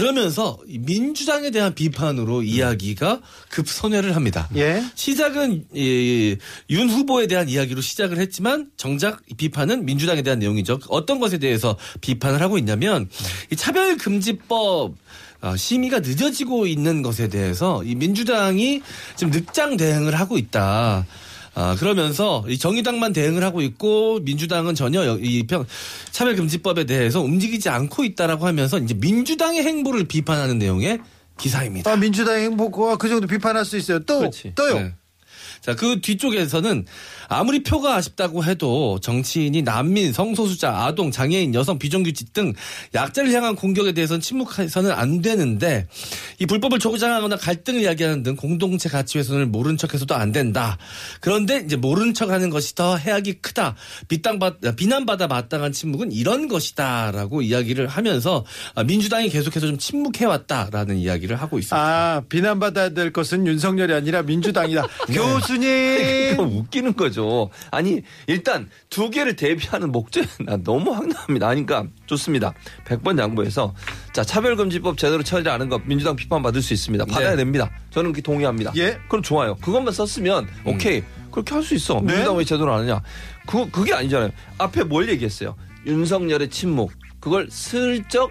[0.00, 4.48] 그러면서 이 민주당에 대한 비판으로 이야기가 급선회를 합니다.
[4.56, 4.82] 예.
[4.94, 6.36] 시작은 이,
[6.70, 10.80] 윤 후보에 대한 이야기로 시작을 했지만 정작 이 비판은 민주당에 대한 내용이죠.
[10.88, 13.08] 어떤 것에 대해서 비판을 하고 있냐면
[13.50, 14.94] 이 차별금지법
[15.42, 18.82] 어, 심의가 늦어지고 있는 것에 대해서 이 민주당이
[19.16, 21.06] 지금 늑장 대응을 하고 있다.
[21.54, 25.66] 아, 그러면서 이 정의당만 대응을 하고 있고 민주당은 전혀 여- 이 평,
[26.12, 31.00] 차별금지법에 대해서 움직이지 않고 있다라고 하면서 이제 민주당의 행보를 비판하는 내용의
[31.38, 31.90] 기사입니다.
[31.90, 33.98] 아, 민주당 행보가 그 정도 비판할 수 있어요.
[34.00, 34.52] 또 그렇지.
[34.54, 34.74] 또요.
[34.74, 34.94] 네.
[35.60, 36.86] 자, 그 뒤쪽에서는
[37.28, 42.52] 아무리 표가 아쉽다고 해도 정치인이 난민, 성소수자, 아동, 장애인, 여성, 비정규직 등
[42.94, 45.86] 약자를 향한 공격에 대해서는 침묵해서는 안 되는데
[46.38, 50.78] 이 불법을 조장하거나 갈등을 이야기하는 등 공동체 가치 훼손을 모른 척해서도 안 된다.
[51.20, 53.76] 그런데 이제 모른 척하는 것이 더 해악이 크다.
[54.08, 58.44] 비땅받, 비난받아 마땅한 침묵은 이런 것이다라고 이야기를 하면서
[58.74, 61.76] 아, 민주당이 계속해서 좀 침묵해왔다라는 이야기를 하고 있습니다.
[61.76, 64.86] 아 비난받아야 될 것은 윤석열이 아니라 민주당이다.
[65.12, 66.36] 교수 님.
[66.36, 67.50] 그거 웃기는 거죠.
[67.70, 71.48] 아니 일단 두 개를 대비하는 목적이 나 너무 황당합니다.
[71.48, 72.52] 아니, 그러니까 좋습니다.
[72.86, 73.74] 100번 양보해서
[74.12, 77.04] 자 차별금지법 제대로 처리 안한것 민주당 비판 받을 수 있습니다.
[77.06, 77.36] 받아야 네.
[77.36, 77.70] 됩니다.
[77.90, 78.72] 저는 그렇게 동의합니다.
[78.76, 78.98] 예.
[79.08, 79.56] 그럼 좋아요.
[79.56, 81.94] 그것만 썼으면 오케이 그렇게 할 수 있어.
[82.00, 82.12] 네.
[82.14, 83.00] 민주당 왜 제대로 안 하냐?
[83.46, 84.30] 그 그게 아니잖아요.
[84.58, 85.54] 앞에 뭘 얘기했어요?
[85.86, 88.30] 윤석열의 침묵 그걸 슬쩍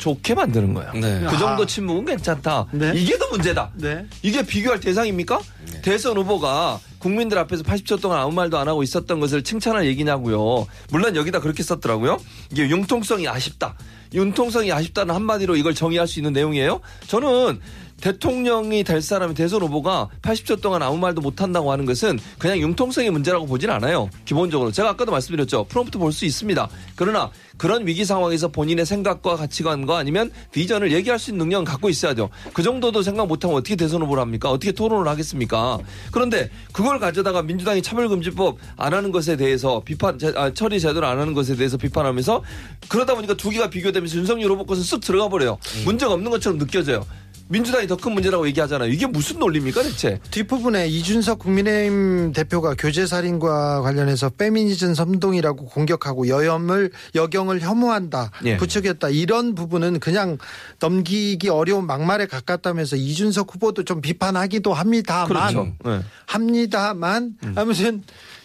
[0.00, 0.92] 좋게 만드는 거예요.
[0.94, 1.20] 네.
[1.28, 1.66] 그 정도 아.
[1.66, 2.66] 침묵은 괜찮다.
[2.72, 2.92] 네.
[2.96, 3.70] 이게 더 문제다.
[3.74, 4.06] 네.
[4.22, 5.40] 이게 비교할 대상입니까?
[5.82, 10.66] 대선 후보가 국민들 앞에서 80초 동안 아무 말도 안 하고 있었던 것을 칭찬할 얘기냐고요.
[10.90, 12.18] 물론 여기다 그렇게 썼더라고요.
[12.50, 13.74] 이게 융통성이 아쉽다.
[14.12, 16.80] 융통성이 아쉽다는 한마디로 이걸 정의할 수 있는 내용이에요.
[17.06, 17.60] 저는
[18.00, 23.10] 대통령이 될 사람이 대선 후보가 80초 동안 아무 말도 못 한다고 하는 것은 그냥 융통성의
[23.10, 24.08] 문제라고 보진 않아요.
[24.24, 25.64] 기본적으로 제가 아까도 말씀드렸죠.
[25.64, 26.68] 프롬프트 볼 수 있습니다.
[26.96, 32.30] 그러나 그런 위기 상황에서 본인의 생각과 가치관과 아니면 비전을 얘기할 수 있는 능력은 갖고 있어야죠.
[32.52, 34.50] 그 정도도 생각 못하면 어떻게 대선 후보를 합니까?
[34.50, 35.78] 어떻게 토론을 하겠습니까?
[36.10, 41.20] 그런데 그걸 가져다가 민주당이 차별금지법 안 하는 것에 대해서 비판, 제- 아, 처리 제대로 안
[41.20, 42.42] 하는 것에 대해서 비판하면서
[42.88, 45.58] 그러다 보니까 두 개가 비교되면서 윤석열 후보 것은 쓱 들어가 버려요.
[45.84, 47.04] 문제가 없는 것처럼 느껴져요.
[47.50, 48.90] 민주당이 더 큰 문제라고 얘기하잖아요.
[48.90, 50.20] 이게 무슨 논리입니까 대체?
[50.30, 58.56] 뒷부분에 이준석 국민의힘 대표가 교제살인과 관련해서 페미니즘 선동이라고 공격하고 여염을 여경을 혐오한다 예.
[58.56, 60.38] 부추겼다 이런 부분은 그냥
[60.78, 65.72] 넘기기 어려운 막말에 가깝다면서 이준석 후보도 좀 비판하기도 합니다만 그렇죠.
[65.84, 66.00] 네.
[66.26, 68.02] 합니다만 아무튼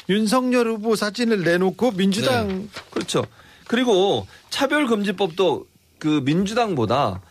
[0.09, 3.23] 윤석열 후보 사진을 내놓고 민주당 그렇죠.
[3.67, 5.65] 그리고 차별금지법도
[5.99, 7.21] 그 민주당보다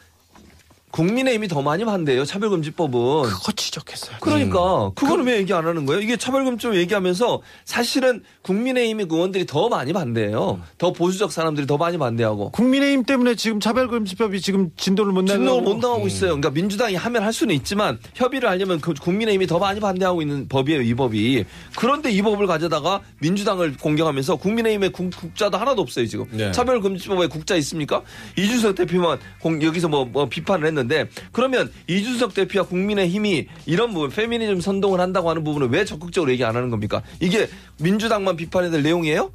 [0.95, 2.25] 국민의힘이 더 많이 반대해요.
[2.25, 3.23] 차별금지법은.
[3.25, 4.17] 그거 지적했어요.
[4.21, 6.01] 그러니까 그거는 왜 얘기 안 하는 거예요?
[6.01, 10.61] 이게 차별금지법 얘기하면서 사실은 국민의힘의 의원들이 더 많이 반대해요.
[10.79, 12.53] 더 보수적 사람들이 더 많이 반대하고.
[12.53, 16.29] 국민의힘 때문에 지금 차별금지법이 지금 진도를 못 나가고 진동을 못 나가고 있어요.
[16.31, 20.83] 그러니까 민주당이 하면 할 수는 있지만 협의를 하려면 그 국민의힘이 더 많이 반대하고 있는 법이에요,
[20.83, 21.45] 이 법이.
[21.77, 26.27] 그런데 이 법을 가져다가 민주당을 공격하면서 국민의힘의 국, 국자도 하나도 없어요, 지금.
[26.31, 26.53] 네.
[26.53, 28.03] 차별금지법에 국자 있습니까?
[28.39, 30.84] 이준석 대표만 공- 여기서 뭐, 뭐 비판을 했는데
[31.33, 36.57] 그러면 이준석 대표와 국민의힘이 이런 부분 페미니즘 선동을 한다고 하는 부분을 왜 적극적으로 얘기 안
[36.57, 37.03] 하는 겁니까?
[37.20, 39.33] 이게 민주당만 비판해야 될 내용이에요?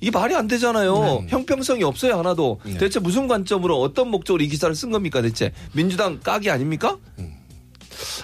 [0.00, 1.24] 이게 말이 안 되잖아요.
[1.28, 2.60] 형평성이 없어요, 하나도.
[2.64, 2.78] 네.
[2.78, 5.52] 대체 무슨 관점으로 어떤 목적으로 이 기사를 쓴 겁니까, 대체?
[5.72, 6.98] 민주당 까기 아닙니까?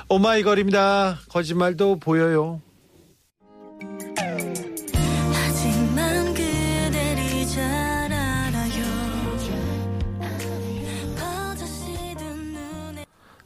[0.09, 1.18] 오마이걸입니다.
[1.29, 2.61] 거짓말도 보여요.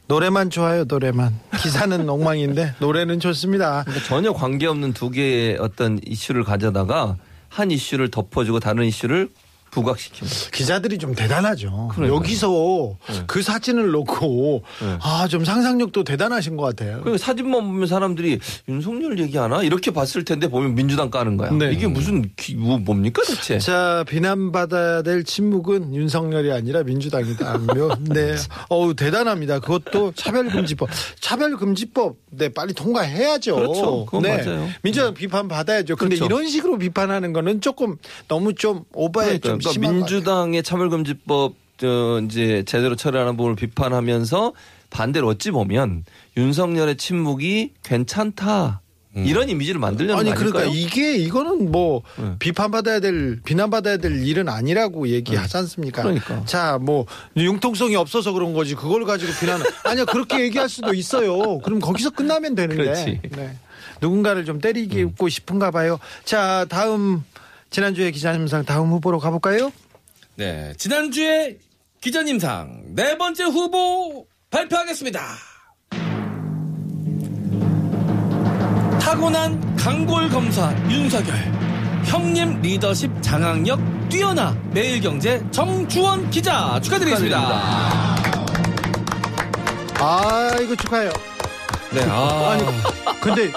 [0.09, 1.38] 노래만 좋아요, 노래만.
[1.62, 3.85] 기사는 엉망인데 노래는 좋습니다.
[3.85, 7.16] 그러니까 전혀 관계없는 두 개의 어떤 이슈를 가져다가
[7.51, 9.29] 한 이슈를 덮어주고 다른 이슈를
[9.70, 10.50] 부각시킵니다.
[10.52, 11.88] 기자들이 좀 대단하죠.
[11.92, 12.16] 그러니까요.
[12.16, 14.98] 여기서 그 사진을 놓고 네.
[15.02, 17.02] 아좀 상상력도 대단하신 것 같아요.
[17.02, 21.50] 그 사진만 보면 사람들이 윤석열 얘기하나 이렇게 봤을 텐데 보면 민주당 까는 거야.
[21.52, 21.72] 네.
[21.72, 23.59] 이게 무슨 기- 뭐, 뭡니까 대체?
[23.59, 27.59] 자 비난받아야 될 침묵은 윤석열이 아니라 민주당이다.
[27.59, 28.35] 묘- 네,
[28.68, 29.61] 어우 대단합니다.
[29.61, 30.88] 그것도 차별금지법,
[31.20, 33.54] 차별금지법, 네 빨리 통과해야죠.
[33.54, 34.04] 그렇죠.
[34.07, 34.68] 그건 네, 맞아요.
[34.83, 35.96] 민주당 비판 받아야죠.
[35.96, 36.24] 근데 그렇죠.
[36.35, 37.96] 이런 식으로 비판하는 거는 조금
[38.28, 44.52] 너무 좀 오버해 그러니까, 좀 그러니까 것 민주당의 차별금지법 저 이제 제대로 처리하는 부분을 비판하면서
[44.90, 46.04] 반대로 어찌 보면
[46.37, 48.81] 윤석열의 침묵이 괜찮다
[49.14, 50.70] 이런 이미지를 만들려는 아니 거 아닐까요?
[50.70, 52.37] 그러니까 이게 이거는 뭐 네.
[52.38, 56.02] 비판받아야 될 비난받아야 될 일은 아니라고 얘기하지 않습니까?
[56.02, 56.44] 그러니까.
[56.44, 58.74] 자, 뭐 융통성이 없어서 그런 거지.
[58.74, 61.59] 그걸 가지고 비난 아니야 그렇게 얘기할 수도 있어요.
[61.61, 62.83] 그럼 거기서 끝나면 되는데.
[62.83, 63.20] 그렇지.
[63.37, 63.57] 네.
[64.00, 65.98] 누군가를 좀 때리고 싶은가 봐요.
[66.24, 67.24] 자, 다음
[67.70, 69.72] 지난주에 기자님상 다음 후보로 가볼까요?
[70.37, 71.59] 네, 지난주에
[72.00, 75.20] 기자님상 네 번째 후보 발표하겠습니다.
[79.00, 81.35] 타고난 강골 검사 윤석열,
[82.04, 87.38] 형님 리더십 장악력 뛰어나 매일경제 정주원 기자 축하드리겠습니다.
[90.00, 91.11] 아, 이거 축하해요.
[91.92, 92.64] 네, 아, 아니,
[93.20, 93.50] 근데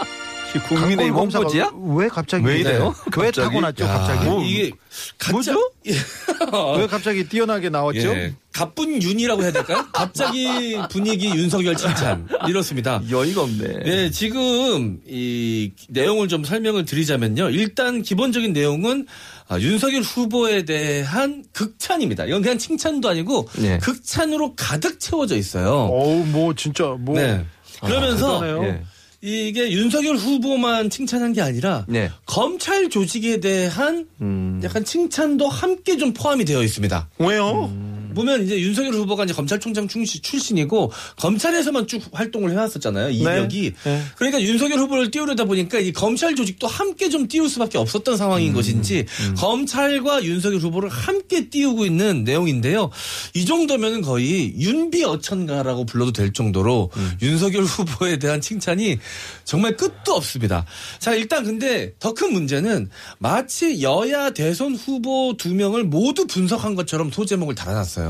[0.60, 1.72] 검사가 홍보지야?
[1.96, 2.94] 왜 갑자기 왜 이래요?
[3.18, 3.48] 왜 갑자기?
[3.48, 4.50] 타고났죠, 야, 갑자기?
[4.50, 4.72] 이게
[5.18, 5.72] 가짜 뭐죠?
[6.78, 8.00] 왜 갑자기 뛰어나게 나왔죠?
[8.00, 9.86] 예, 가쁜 윤이라고 해야 될까요?
[9.94, 13.02] 갑자기 분위기 윤석열 칭찬 이렇습니다.
[13.10, 13.68] 여의가 없네.
[13.86, 17.50] 네, 지금 이 내용을 좀 설명을 드리자면요.
[17.52, 19.08] 일단 기본적인 내용은
[19.48, 22.26] 아, 윤석열 후보에 대한 극찬입니다.
[22.26, 23.78] 이건 그냥 칭찬도 아니고 네.
[23.80, 25.72] 극찬으로 가득 채워져 있어요.
[25.72, 27.46] 어우, 뭐 진짜 뭐 네.
[27.82, 28.64] 그러면서 대단해요.
[28.66, 28.82] 예.
[29.22, 32.10] 이게 윤석열 후보만 칭찬한 게 아니라 네.
[32.26, 34.60] 검찰 조직에 대한 음.
[34.64, 37.10] 약간 칭찬도 함께 좀 포함이 되어 있습니다.
[37.20, 37.72] 왜요?
[38.14, 43.74] 보면 이제 윤석열 후보가 이제 검찰총장 충시- 출신 이고 검찰에서만 쭉 활동을 해왔었잖아요 이력이.
[43.84, 44.02] 네.
[44.16, 49.06] 그러니까 윤석열 후보를 띄우려다 보니까 이 검찰 조직도 함께 좀 띄울 수밖에 없었던 상황인 것인지
[49.38, 52.92] 검찰과 윤석열 후보를 함께 띄우고 있는 내용인데요.
[53.34, 59.00] 이 정도면은 거의 윤비 어천가라고 불러도 될 정도로 윤석열 후보에 대한 칭찬이
[59.46, 60.66] 정말 끝도 없습니다.
[61.00, 67.10] 자 일단 근데 더 큰 문제는 마치 여야 대선 후보 두 명을 모두 분석한 것처럼
[67.10, 68.01] 소제목을 달아놨어요.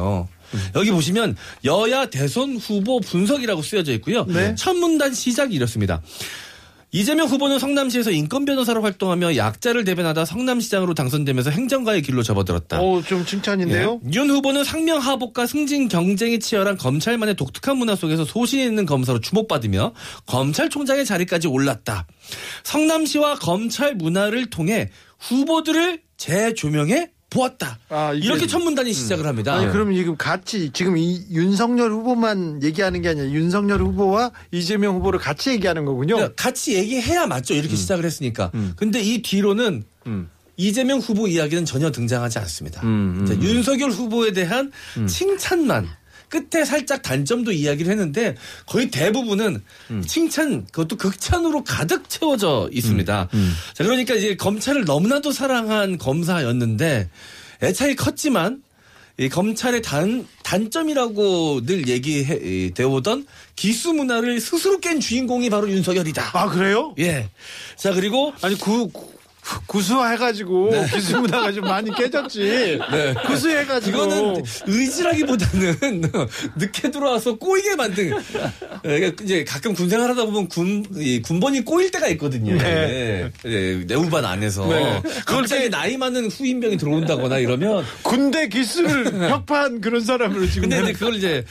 [0.75, 4.25] 여기 보시면 여야 대선 후보 분석이라고 쓰여져 있고요.
[4.25, 4.55] 네.
[4.55, 6.01] 첫 문단 시작이 이렇습니다.
[6.93, 12.81] 이재명 후보는 성남시에서 인권 변호사로 활동하며 약자를 대변하다 성남시장으로 당선되면서 행정가의 길로 접어들었다.
[12.81, 14.01] 어, 좀 칭찬인데요?
[14.03, 14.11] 예.
[14.11, 19.93] 윤 후보는 상명 하복과 승진 경쟁이 치열한 검찰만의 독특한 문화 속에서 소신 있는 검사로 주목받으며
[20.25, 22.07] 검찰총장의 자리까지 올랐다.
[22.63, 27.79] 성남시와 검찰 문화를 통해 후보들을 재조명해 보았다.
[27.89, 29.53] 아, 이게- 이렇게 첫 문단이 시작을 합니다.
[29.55, 35.17] 아니 그럼 지금 같이 지금 이 윤석열 후보만 얘기하는 게 아니라 윤석열 후보와 이재명 후보를
[35.17, 36.15] 같이 얘기하는 거군요.
[36.17, 37.53] 그러니까 같이 얘기해야 맞죠.
[37.55, 38.51] 이렇게 시작을 했으니까.
[38.75, 40.29] 근데 이 뒤로는 음.
[40.57, 42.81] 이재명 후보 이야기는 전혀 등장하지 않습니다.
[42.83, 43.41] 음, 음, 자, 음.
[43.41, 44.71] 윤석열 후보에 대한
[45.07, 45.87] 칭찬만
[46.31, 50.01] 끝에 살짝 단점도 이야기를 했는데 거의 대부분은 음.
[50.07, 53.29] 칭찬 그것도 극찬으로 가득 채워져 있습니다.
[53.33, 57.09] 음, 자 그러니까 이제 검찰을 너무나도 사랑한 검사였는데
[57.61, 58.63] 애착이 컸지만
[59.17, 66.31] 이 검찰의 단 단점이라고 늘 얘기해 되오던 기수 문화를 스스로 깬 주인공이 바로 윤석열이다.
[66.33, 66.95] 아 그래요?
[66.97, 67.29] 예.
[67.75, 69.10] 자 그리고 아니 그그
[69.67, 72.79] 구수해가지고 기수 문화가 좀 많이 깨졌지.
[73.25, 73.97] 구수해가지고.
[73.97, 76.01] 그거는 의지라기보다는
[76.57, 78.13] 늦게 들어와서 꼬이게 만든.
[78.81, 82.55] 그러니까 이제 가끔 군생활 하다 보면 군, 이 군번이 꼬일 때가 있거든요.
[82.57, 83.29] 네.
[83.45, 83.51] 예.
[83.51, 84.67] 예, 내후반 안에서.
[84.67, 85.01] 네.
[85.25, 87.83] 갑자기 나이 많은 후임병이 들어온다거나 이러면.
[88.03, 90.69] 군대 기수를 혁파한 그런 사람으로 지금.
[90.69, 91.45] 근데 이제 그걸 이제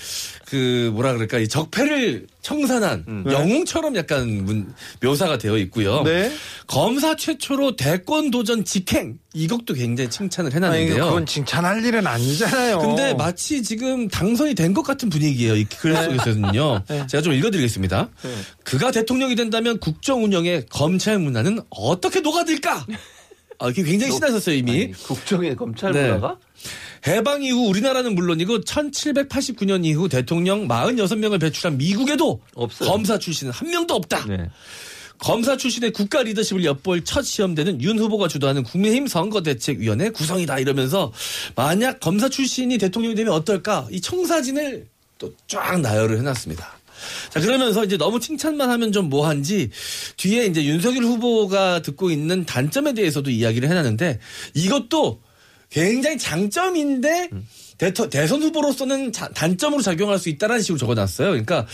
[0.51, 6.03] 그 뭐라 그럴까 이 적폐를 청산한 영웅처럼 약간 문- 묘사가 되어 있고요.
[6.03, 6.33] 네.
[6.67, 11.05] 검사 최초로 대권 도전 직행 이것도 굉장히 칭찬을 아니, 해놨는데요.
[11.05, 12.79] 그건 칭찬할 일은 아니잖아요.
[12.79, 15.55] 근데 마치 지금 당선이 된 것 같은 분위기예요.
[15.57, 16.83] 이 글 속에서는요.
[17.09, 18.09] 제가 좀 읽어드리겠습니다.
[18.65, 22.87] 그가 대통령이 된다면 국정 운영에 검찰 문화는 어떻게 녹아들까?
[23.63, 24.71] 아, 굉장히 신나셨어요 이미.
[24.73, 26.05] 아니, 국정의 검찰 네.
[26.09, 26.39] 문화가
[27.07, 32.91] 해방 이후 우리나라는 물론이고 1789년 이후 대통령 46명을 배출한 미국에도 없어요.
[32.91, 34.27] 검사 출신은 한 명도 없다.
[34.27, 34.49] 네.
[35.19, 41.13] 검사 출신의 국가 리더십을 엿볼 첫 시험대는 윤 후보가 주도하는 국민의힘 선거대책위원회 구성이다 이러면서
[41.55, 44.87] 만약 검사 출신이 대통령이 되면 어떨까 이 청사진을
[45.19, 46.81] 또 쫙 나열을 해놨습니다.
[47.31, 49.71] 자 그러면서 이제 너무 칭찬만 하면 좀 뭐한지
[50.17, 54.19] 뒤에 이제 윤석열 후보가 듣고 있는 단점에 대해서도 이야기를 해놨는데
[54.55, 55.21] 이것도
[55.71, 57.31] 굉장히 장점인데
[57.79, 61.29] 대터, 대선 후보로서는 자- 단점으로 작용할 수 있다는 식으로 적어놨어요.
[61.31, 61.67] 그러니까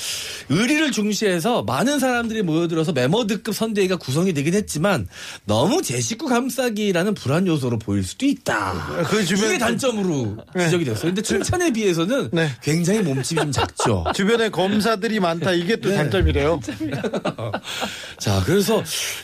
[0.50, 5.08] 의리를 중시해서 많은 사람들이 모여들어서 메모드급 선대위가 구성이 되긴 했지만
[5.46, 9.04] 너무 제 식구 감싸기라는 불안 요소로 보일 수도 있다.
[9.08, 11.06] 그 주변- 이게 단점으로 지적이 됐어요.
[11.06, 12.50] 근데 칭찬에 비해서는 네.
[12.62, 14.04] 굉장히 몸집이 좀 작죠.
[14.14, 15.52] 주변에 검사들이 많다.
[15.52, 16.60] 이게 또 단점이래요.
[18.20, 18.82] 자, 그래서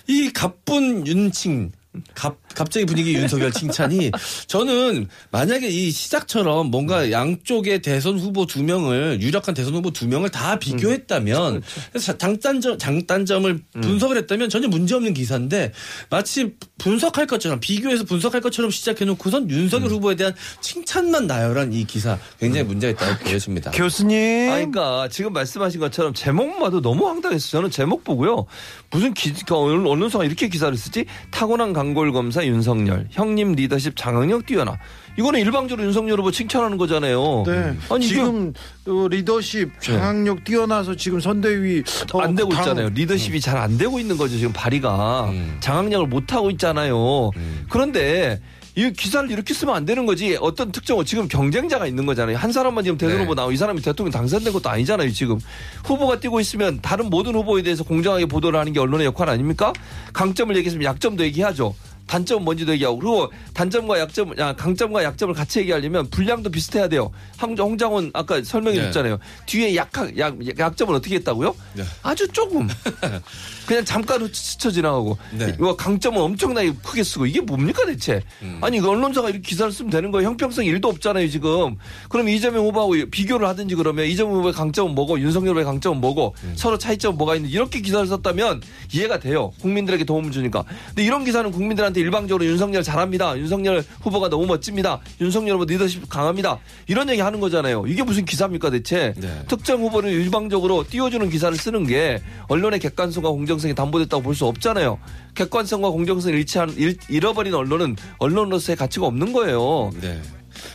[0.09, 1.71] 이 가쁜 윤칭
[2.15, 4.11] 갑, 갑자기 분위기 윤석열 칭찬이
[4.47, 10.29] 저는 만약에 이 시작처럼 뭔가 양쪽의 대선 후보 두 명을 유력한 대선 후보 두 명을
[10.31, 15.73] 다 비교했다면 그래서 장단점 장단점을 분석을 했다면 전혀 문제 없는 기사인데
[16.11, 22.19] 마치 분석할 것처럼 비교해서 분석할 것처럼 시작해 놓고선 윤석열 후보에 대한 칭찬만 나열한 이 기사
[22.41, 23.71] 굉장히 문제가 있다고 보여집니다.
[23.71, 24.51] 교수님.
[24.51, 27.51] 아니, 그러니까 지금 말씀하신 것처럼 제목만 봐도 너무 황당했어요.
[27.53, 28.47] 저는 제목 보고요.
[28.91, 31.05] 무슨 기, 그 언- 언론사가 이렇게 기사를 쓰지?
[31.31, 34.79] 타고난 강골 검사 윤석열, 형님 리더십 장악력 뛰어나.
[35.19, 37.45] 이거는 일방적으로 윤석열 후보 칭찬하는 거잖아요.
[37.47, 37.77] 네.
[37.91, 38.53] 아니 이게 지금
[38.87, 41.83] 어, 리더십 장악력 뛰어나서 지금 선대위
[42.15, 42.89] 어, 안 되고 당- 있잖아요.
[42.89, 44.37] 리더십이 잘안 되고 있는 거죠.
[44.39, 45.59] 지금 발의가 음.
[45.61, 47.31] 장악력을 못 하고 있잖아요.
[47.69, 48.41] 그런데
[48.75, 50.39] 이 기사를 이렇게 쓰면 안 되는 거지.
[50.41, 52.39] 어떤 특정 지금 경쟁자가 있는 거잖아요.
[52.39, 53.23] 한 사람만 지금 대선 네.
[53.23, 55.13] 후보 나오고 이 사람이 대통령 당선된 것도 아니잖아요.
[55.13, 55.39] 지금
[55.85, 59.75] 후보가 뛰고 있으면 다른 모든 후보에 대해서 공정하게 보도를 하는 게 언론의 역할 아닙니까?
[60.15, 61.75] 강점을 얘기했으면 약점도 얘기하죠.
[62.07, 67.11] 단점은 뭔지도 얘기하고 그리고 단점과 약점, 아, 강점과 약점을 같이 얘기하려면 분량도 비슷해야 돼요.
[67.37, 68.85] 황- 홍장원 아까 설명해 네.
[68.87, 69.19] 줬잖아요.
[69.47, 71.55] 뒤에 약한 약, 약점을 어떻게 했다고요?
[71.75, 71.85] 네.
[72.03, 72.69] 아주 조금.
[73.67, 75.17] 그냥 잠깐 스쳐 지나가고.
[75.33, 75.53] 네.
[75.55, 78.23] 이거 강점은 엄청나게 크게 쓰고 이게 뭡니까 대체?
[78.43, 78.59] 음.
[78.61, 80.29] 아니 이거 언론사가 이렇게 기사를 쓰면 되는 거예요.
[80.29, 81.77] 형평성 일도 없잖아요 지금.
[82.09, 86.55] 그럼 이재명 후보하고 비교를 하든지 그러면 이재명 후보의 강점은 뭐고 윤석열 후보의 강점은 뭐고 음.
[86.57, 88.63] 서로 차이점은 뭐가 있는지 이렇게 기사를 썼다면
[88.93, 89.53] 이해가 돼요.
[89.61, 90.65] 국민들에게 도움을 주니까.
[90.89, 93.39] 근데 이런 기사는 국민들한테 일방적으로 윤석열 잘합니다.
[93.39, 95.01] 윤석열 후보가 너무 멋집니다.
[95.21, 96.59] 윤석열 후보 리더십 강합니다.
[96.87, 97.85] 이런 얘기 하는 거잖아요.
[97.87, 99.15] 이게 무슨 기사입니까 대체?
[99.17, 99.43] 네.
[99.49, 104.99] 특정 후보를 일방적으로 띄워주는 기사를 쓰는 게 언론의 객관성과 공정성이 담보됐다고 볼 수 없잖아요.
[105.35, 109.91] 객관성과 공정성을 잃지 한, 잃, 잃어버린 언론은 언론으로서의 가치가 없는 거예요.
[110.01, 110.21] 네.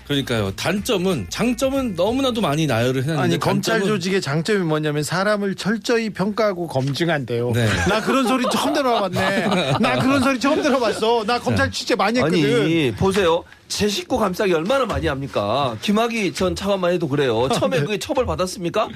[0.05, 0.51] 그러니까요.
[0.55, 6.67] 단점은 장점은 너무나도 많이 나열을 해놨는데 아니 검찰 단점은 조직의 장점이 뭐냐면 사람을 철저히 평가하고
[6.67, 7.51] 검증한대요.
[7.51, 7.67] 네.
[7.87, 9.77] 나 그런 소리 처음 들어봤네.
[9.79, 11.23] 나 그런 소리 처음 들어봤어.
[11.25, 12.61] 나 검찰 취재 많이 했거든.
[12.63, 13.43] 아니 보세요.
[13.67, 15.75] 제 식구 감싸기 얼마나 많이 합니까?
[15.81, 17.49] 김학의 전 차관만 해도 그래요.
[17.49, 18.87] 처음에 그게 처벌 받았습니까?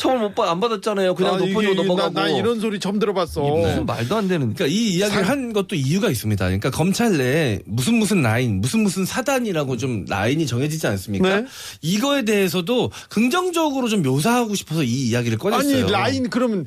[0.00, 1.14] 처벌 못 받, 안 받았잖아요.
[1.14, 2.14] 그냥 아, 덮어주고 이게- 넘어가고.
[2.14, 3.42] 나, 나 이런 소리 처음 들어봤어.
[3.42, 4.54] 무슨 말도 안 되는.
[4.54, 6.42] 그러니까 이 이야기를 한 것도 이유가 있습니다.
[6.42, 11.40] 그러니까 검찰 내에 무슨 무슨 라인, 무슨 무슨 사단이라고 좀 라인이 정해지지 않습니까?
[11.40, 11.46] 네.
[11.82, 15.82] 이거에 대해서도 긍정적으로 좀 묘사하고 싶어서 이 이야기를 꺼냈어요.
[15.84, 16.66] 아니 라인 그러면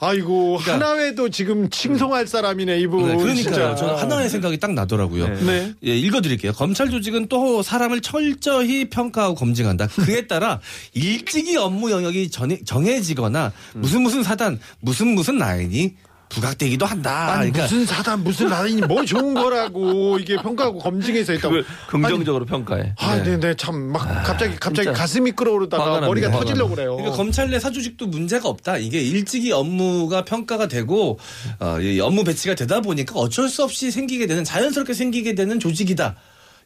[0.00, 3.06] 아이고 그러니까- 하나회도 지금 칭송할 사람이네 이분.
[3.08, 3.34] 네, 그러니까요.
[3.34, 3.74] 진짜.
[3.74, 5.28] 저는 하나의 생각이 딱 나더라고요.
[5.44, 5.74] 네.
[5.84, 6.52] 예, 읽어드릴게요.
[6.52, 9.88] 검찰 조직은 또 사람을 철저히 평가하고 검증한다.
[9.88, 10.60] 그에 따라
[10.94, 15.94] 일찍이 업무 영역이 전해- 정해 지거나 무슨 무슨 사단, 무슨 무슨 라인이
[16.28, 17.32] 부각되기도 한다.
[17.32, 21.54] 아니 그러니까 무슨 사단 무슨 라인이 뭐 좋은 거라고 이게 평가하고 검증해서 했다고.
[21.54, 22.94] 그걸 긍정적으로 평가해.
[22.98, 24.92] 아, 네, 네, 참, 막, 갑자기, 갑자기 진짜.
[24.92, 26.00] 가슴이 끓어오르다가.
[26.00, 26.38] 머리가 나.
[26.38, 26.96] 그래요.
[26.96, 28.78] 그러니까 검찰 내 사조직도 문제가 없다.
[28.78, 31.18] 이게 일찍이 업무가 평가가 되고
[31.60, 36.16] 어, 이 업무 배치가 되다 보니까 어쩔 수 없이 생기게 되는 자연스럽게 생기게 되는 조직이다.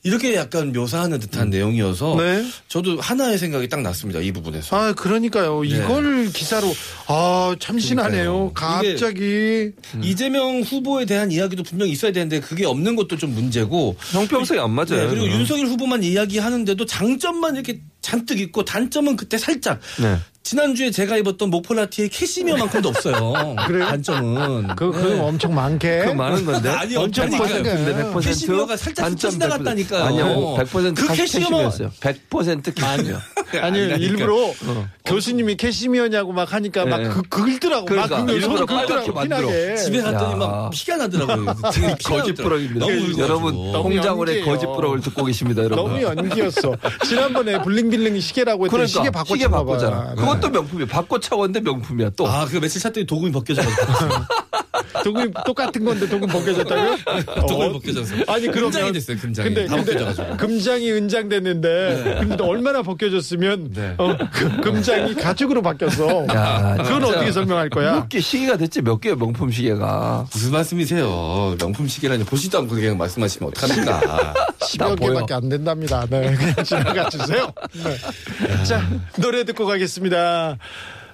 [0.05, 2.45] 이렇게 약간 묘사하는 듯한 내용이어서 네.
[2.67, 4.19] 저도 하나의 생각이 딱 났습니다.
[4.21, 4.77] 이 부분에서.
[4.77, 5.63] 아, 그러니까요.
[5.63, 6.67] 이걸 기사로
[7.07, 8.53] 아, 참신하네요.
[8.53, 8.93] 그러니까요.
[8.93, 9.71] 갑자기
[10.03, 14.73] 이재명 후보에 대한 이야기도 분명 히 있어야 되는데 그게 없는 것도 좀 문제고 형평성이 안
[14.73, 15.03] 맞아요.
[15.03, 15.29] 네, 그리고.
[15.29, 20.19] 윤석열 후보만 이야기하는데도 장점만 이렇게 잔뜩 있고 단점은 그때 살짝 네.
[20.43, 23.55] 지난주에 제가 입었던 목폴라티의 캐시미어만큼도 없어요.
[23.65, 23.87] 그래요?
[23.87, 26.03] 단점은 그, 그 엄청 많게.
[26.07, 26.69] 그 많은 건데.
[26.75, 27.63] 아니, 엄청 많은데.
[27.63, 30.03] 근데 100% 캐시미어가 살짝 스쳐 지나갔다니까요.
[30.03, 30.27] 아니요.
[30.59, 31.91] 100%그 캐시미어- 캐시미어였어요.
[32.01, 33.19] 100% 캐시미어.
[33.59, 34.89] 아니 아니, 일부러 어.
[35.05, 37.09] 교수님이 캐시미어냐고 막 하니까 막 네.
[37.09, 39.49] 그, 긁더라고 그러니까, 막 긁는 일부러 손을 빨갛게 긁더라고 만들어.
[39.49, 40.37] 피나게 집에 갔더니 야.
[40.37, 41.45] 막 피가 나더라고요.
[42.79, 44.45] 너무 울고 여러분 연기예요.
[44.45, 45.85] 거짓부렁을 듣고 계십니다, 여러분.
[45.85, 46.77] 너무 연기였어
[47.07, 50.15] 지난번에 bling bling 시계라고 했더니 그러니까 시계 바꿨 시계 바꿨잖아.
[50.15, 50.21] 네.
[50.21, 50.87] 그것도 명품이야.
[50.87, 52.27] 바꿔 차 왔는데 명품이야 또.
[52.27, 53.83] 아, 그 며칠 찼더니 도금이 벗겨져가지고.
[55.05, 56.97] 도금 똑같은 건데 도금 벗겨졌다고요?
[57.49, 58.15] 도금이 어, 벗겨져서.
[58.29, 59.49] 아니 그러면 금장이 됐어요, 금장이.
[59.49, 60.37] 근데, 다 근데 벗겨져가지고.
[60.37, 63.42] 금장이 은장 됐는데 근데 얼마나 벗겨졌으면
[63.75, 63.95] 네.
[63.99, 66.27] 어, 그 금장이 가죽으로 바뀌었어.
[66.35, 67.05] 야, 그건.
[67.05, 67.93] 어떻게 설명할 거야?
[67.95, 70.27] 몇 개 시계가 됐지 몇 개의 명품 시계가.
[70.33, 71.57] 무슨 말씀이세요?
[71.59, 74.35] 명품 시계라니 보시도 않고 그냥 말씀하시면 어떡합니까?
[74.61, 75.15] 10여 보여.
[75.15, 76.07] 개밖에 안 된답니다.
[76.09, 77.53] 네, 그냥 지나가 주세요.
[77.85, 78.65] 네.
[78.65, 78.83] 자,
[79.21, 80.59] 노래 듣고 가겠습니다.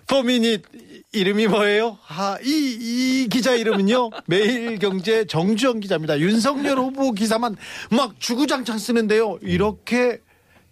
[0.07, 0.63] 포미닛
[1.13, 1.97] 이름이 뭐예요?
[2.09, 2.77] 아, 이,
[3.25, 6.19] 이 기자 이름은요, 매일경제 정주영 기자입니다.
[6.21, 7.57] 윤석열 후보 기사만
[7.91, 9.39] 막 주구장창 쓰는데요.
[9.43, 10.19] 이렇게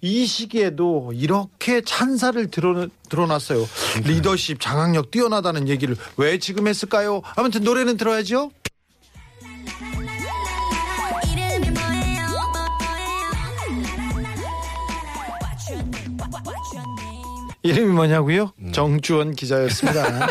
[0.07, 3.67] 이 시기에도 이렇게 찬사를 드러, 드러났어요.
[4.05, 7.23] 리더십, 장악력 뛰어나다는 얘기를 왜 지금 했을까요?
[7.35, 8.53] 아무튼 노래는 들어야죠.
[17.65, 18.53] 이름이 뭐냐고요?
[18.71, 20.29] 정주원 기자였습니다.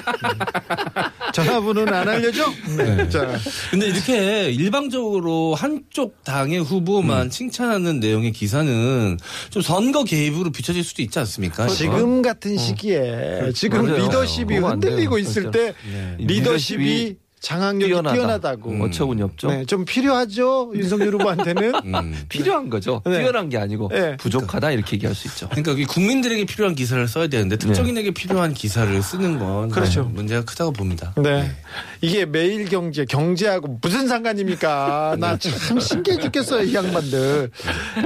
[1.36, 2.46] 전화번호는 안 알려줘?
[2.78, 3.10] 네.
[3.10, 3.38] 자,
[3.72, 9.18] 근데 이렇게 일방적으로 한쪽 당의 후보만 칭찬하는 내용의 기사는
[9.50, 11.68] 좀 선거 개입으로 비춰질 수도 있지 않습니까?
[11.68, 14.06] 지금 같은 시기에 지금 맞아요.
[14.06, 15.52] 리더십이 안 돼요, 흔들리고 있을 진짜.
[15.52, 16.16] 때 네.
[16.20, 18.16] 리더십이 리더십이 장악력이 뛰어나다.
[18.16, 18.72] 뛰어나다 고.
[18.72, 19.50] 음, 어처구니 없죠.
[19.50, 20.72] 네, 좀 필요하죠.
[20.74, 21.74] 윤석열 후보한테는.
[21.86, 22.26] 음.
[22.28, 23.04] 필요한 거죠.
[23.06, 23.20] 네.
[23.22, 24.18] 뛰어난 게 아니고 네.
[24.18, 25.48] 부족하다 이렇게 얘기할 수 있죠.
[25.50, 30.06] 그러니까 이 국민들에게 필요한 기사를 써야 되는데 특정인에게 필요한 기사를 쓰는 건 그렇죠.
[30.06, 31.14] 네, 문제가 크다고 봅니다.
[31.18, 31.52] 네.
[32.02, 35.18] 이게 매일 경제, 경제하고 무슨 상관입니까?
[35.22, 37.52] 나 참 신기해 죽겠어요, 이 양반들.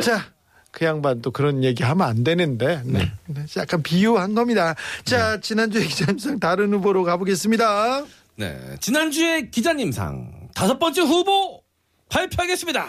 [0.03, 0.25] 자.
[0.71, 2.81] 그 양반 또 그런 얘기 하면 안 되는데.
[2.85, 3.11] 네.
[3.25, 4.75] 네, 약간 비유한 겁니다.
[5.03, 8.03] 자, 지난주에 기자님상 다른 후보로 가보겠습니다.
[8.39, 8.57] 네.
[8.79, 11.61] 지난주에 기자님상 다섯 번째 후보
[12.07, 12.85] 발표하겠습니다.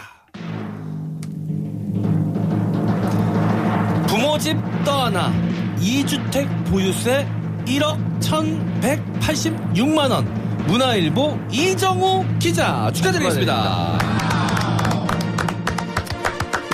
[4.07, 5.33] 부모 집 떠하나
[5.79, 7.27] 2주택 보유세
[7.65, 10.41] 1억 1186만 원.
[10.69, 13.99] 문화일보 이정우 기자 축하드리겠습니다.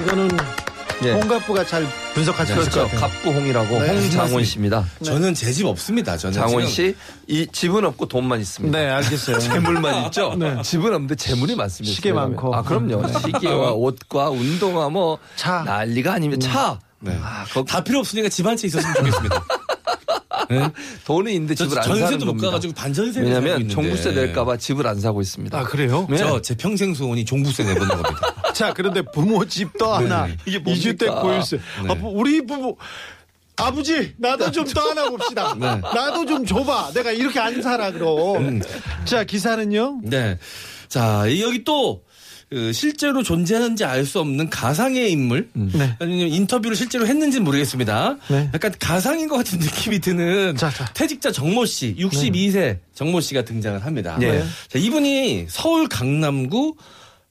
[0.03, 0.29] 이거는
[1.03, 1.13] 네.
[1.13, 2.83] 홍갑부가 잘 분석할 수 있을 것 그렇죠.
[2.97, 3.01] 같아요.
[3.01, 3.89] 갑부홍이라고 네.
[4.01, 4.85] 홍장훈 씨입니다.
[5.05, 6.17] 저는 제 집 없습니다.
[6.17, 6.95] 저는 지금 씨,
[7.27, 8.77] 이 집은 없고 돈만 있습니다.
[8.79, 9.39] 네, 알겠어요.
[9.41, 10.35] 재물만 있죠.
[10.63, 11.95] 집은 없는데 재물이 많습니다.
[11.95, 12.55] 시계 많고.
[12.55, 13.07] 아 그럼요.
[13.09, 15.63] 시계와 옷과 운동화 뭐 차.
[15.65, 16.79] 난리가 아니면 차.
[16.99, 17.17] 네.
[17.23, 19.45] 아, 거, 다 필요 없으니까 집 한 채 있었으면 좋겠습니다.
[20.51, 20.71] 네?
[21.05, 22.41] 돈이 있는데 저 집을 안 사는 전세도 못.
[22.41, 23.69] 가가지고 반전세를 사고 왜냐하면.
[23.69, 25.59] 종부세 낼까봐 집을 안 사고 있습니다.
[25.59, 26.07] 아, 그래요?
[26.11, 26.17] 네.
[26.17, 28.35] 저제 평생 소원이 종부세 내보는 겁니다.
[28.55, 30.37] 자, 그런데 부모 집도 하나, 네.
[30.47, 30.73] 이게 뭡니까?
[30.73, 31.57] 이주택 보유세.
[31.57, 31.91] 네.
[31.91, 32.77] 아, 부- 우리 부모,
[33.57, 35.55] 아버지, 나도 좀 떠안아 봅시다.
[35.59, 35.67] 네.
[35.81, 36.93] 나도 좀 줘봐.
[36.95, 38.37] 내가 이렇게 안 살아, 그럼.
[38.37, 38.63] 음.
[39.05, 40.01] 자, 기사는요?
[40.03, 40.39] 네.
[40.89, 42.03] 자, 여기 또,
[42.49, 45.49] 그 실제로 존재하는지 알 수 없는 가상의 인물.
[45.53, 45.97] 네.
[45.99, 48.19] 아니면 인터뷰를 실제로 했는지는 모르겠습니다.
[48.29, 48.51] 네.
[48.55, 50.85] 약간 가상인 것 같은 느낌이 드는 자, 자.
[50.95, 54.17] 퇴직자 정모 씨, 62세 정모 씨가 등장을 합니다.
[54.21, 54.45] 네.
[54.69, 56.77] 자, 이분이 서울 강남구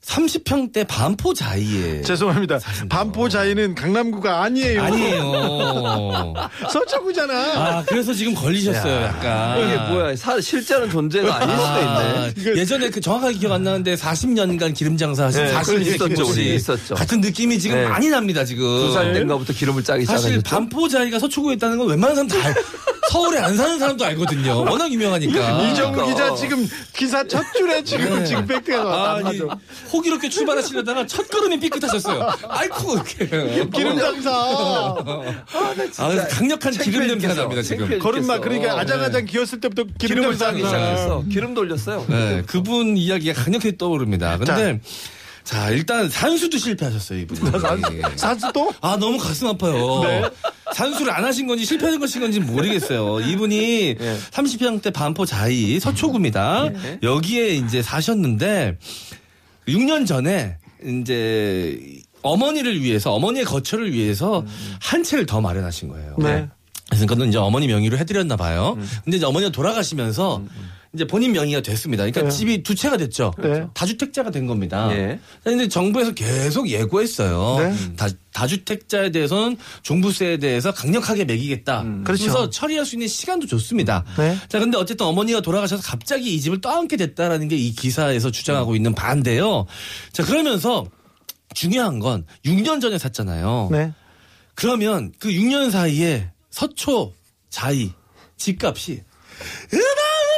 [0.06, 2.60] 30평대 반포 자이에 죄송합니다.
[2.90, 4.84] 반포 자이는 강남구가 아니에요.
[4.84, 6.34] 아니에요.
[6.72, 7.34] 서초구잖아.
[7.34, 9.60] 아, 그래서 지금 걸리셨어요, 약간.
[9.60, 10.16] 이게 뭐야?
[10.16, 12.60] 사, 실제로는 존재가 아닐 수도 아, 있네.
[12.60, 16.96] 예전에 그 정확하게 기억 안 나는데 40년간 기름 장사하신 네, 40년 있었죠, 우리 있었죠.
[16.96, 17.88] 같은 느낌이 지금 네.
[17.88, 18.66] 많이 납니다 지금.
[18.66, 20.50] 두살 땐가부터 기름을 짜기 사실 시작하셨죠.
[20.56, 22.56] 반포 자이가 서초구에 있다는 건 웬만한 사람 다 알,
[23.12, 24.60] 서울에 안 사는 사람도 알거든요.
[24.62, 25.62] 워낙 유명하니까.
[25.64, 26.06] 이정우 그러니까.
[26.06, 28.26] 기자 지금 기사 첫 줄에 지금 네.
[28.26, 29.30] 지금 팩트가 나왔다.
[29.30, 29.40] 아니,
[29.96, 32.34] 호기롭게 출발하시려다가 첫 걸음이 삐끗하셨어요.
[32.50, 33.26] 아이쿠, 이렇게.
[33.74, 34.32] 기름 장사.
[34.32, 37.80] 아, 강력한 기름 냄새가 납니다, 지금.
[37.80, 38.40] 창피해 걸음마.
[38.40, 40.36] 그러니까 아장아장 기었을 때부터 기름.
[40.38, 41.24] 짜기 시작했어.
[41.32, 42.06] 기름 돌렸어요.
[42.10, 44.38] 네, 그분 이야기가 강력하게 떠오릅니다.
[44.38, 44.82] 근데,
[45.44, 47.40] 자, 일단 산수도 실패하셨어요, 이분이.
[48.16, 48.74] 산수도?
[48.82, 50.04] 아 너무 가슴 아파요.
[50.74, 53.22] 산수를 안 하신 건지 실패하신 것인 건지 모르겠어요.
[53.22, 54.18] 이분이 예.
[54.32, 56.70] 30평대 반포 자이 서초구입니다.
[57.04, 58.78] 여기에 이제 사셨는데
[59.68, 64.46] 6년 전에 이제 어머니를 위해서 어머니의 거처를 위해서
[64.82, 66.16] 한 채를 더 마련하신 거예요.
[66.20, 66.50] 네.
[66.90, 68.78] 그래서 그건 이제 어머니 명의로 해드렸나 봐요.
[69.04, 70.44] 근데 이제 어머니가 돌아가시면서
[70.94, 72.04] 이제 본인 명의가 됐습니다.
[72.04, 72.30] 그러니까 네.
[72.30, 73.34] 집이 두 채가 됐죠.
[73.40, 73.66] 네.
[73.74, 74.88] 다주택자가 된 겁니다.
[74.92, 75.20] 예.
[75.44, 77.58] 근데 정부에서 계속 예고했어요.
[77.60, 77.96] 네.
[77.98, 81.84] 다, 다주택자에 대해서는 종부세에 대해서 강력하게 매기겠다.
[82.06, 82.24] 그렇죠.
[82.24, 84.06] 그래서 처리할 수 있는 시간도 줬습니다.
[84.18, 84.38] 네.
[84.48, 88.94] 자, 근데 어쨌든 어머니가 돌아가셔서 갑자기 이 집을 떠안게 됐다라는 게 이 기사에서 주장하고 있는
[88.96, 89.66] 바인데요.
[90.14, 90.86] 자, 그러면서
[91.54, 93.70] 중요한 건 6년 전에 샀잖아요.
[93.72, 93.92] 네.
[94.54, 97.12] 그러면 그 6년 사이에 서초,
[97.50, 97.92] 자이,
[98.38, 99.04] 집값이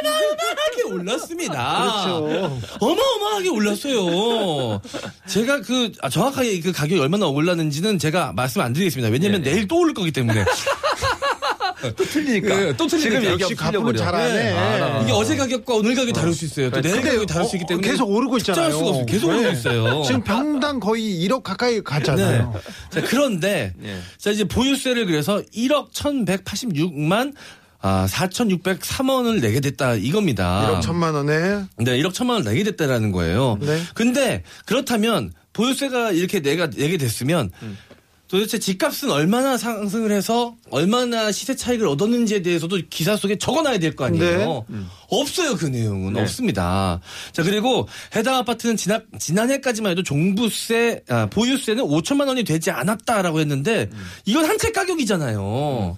[0.02, 1.80] 어마어마어마하게 올랐습니다.
[1.80, 2.60] 그렇죠.
[2.80, 4.82] 어마어마하게 올랐어요.
[5.28, 9.10] 제가 그 아, 정확하게 그 가격이 얼마나 올랐는지는 제가 말씀 안 드리겠습니다.
[9.12, 9.52] 왜냐면 네.
[9.52, 10.44] 내일 또 오를 거기 때문에.
[11.96, 12.48] 또 틀리니까.
[12.56, 13.20] 네, 또 틀리니까.
[13.20, 13.98] 지금 역시 틀려버려.
[13.98, 14.32] 잘하네.
[14.32, 14.52] 네.
[14.52, 15.02] 알아.
[15.02, 16.70] 이게 어제 가격과 오늘 가격이 다를 수 있어요.
[16.70, 18.70] 또 내일 가격이 다를 수 있기 어, 때문에 계속 오르고 있잖아요.
[18.70, 19.06] 수가 없어요.
[19.06, 19.52] 계속 오르고 네.
[19.52, 20.02] 있어요.
[20.02, 22.52] 지금 평당 거의 1억 가까이 갔잖아요.
[22.54, 23.00] 네.
[23.00, 23.98] 자, 그런데 예.
[24.16, 27.34] 자 이제 보유세를 그래서 1억 1,186만
[27.80, 30.68] 아, 4,603원을 내게 됐다 이겁니다.
[30.68, 33.58] 1억 천만 원에 네, 1억 1천만 원을 내게 됐다라는 거예요.
[33.60, 33.80] 네.
[33.94, 37.50] 근데 그렇다면 보유세가 이렇게 내가 내게 됐으면
[38.28, 44.04] 도대체 집값은 얼마나 상승을 해서 얼마나 시세 차익을 얻었는지에 대해서도 기사 속에 적어놔야 될 거
[44.04, 44.66] 아니에요.
[45.08, 46.20] 없어요 그 내용은 네.
[46.20, 47.00] 없습니다.
[47.32, 53.88] 자 그리고 해당 아파트는 지난 지난해까지만 해도 종부세 아, 보유세는 5천만 원이 되지 않았다라고 했는데
[54.26, 55.96] 이건 한 채 가격이잖아요.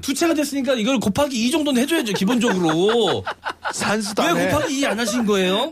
[0.00, 3.22] 두 채가 됐으니까 이걸 곱하기 2 정도는 해줘야죠 기본적으로.
[3.72, 4.48] 산수도 왜 해.
[4.48, 5.70] 곱하기 2 안 하신 거예요?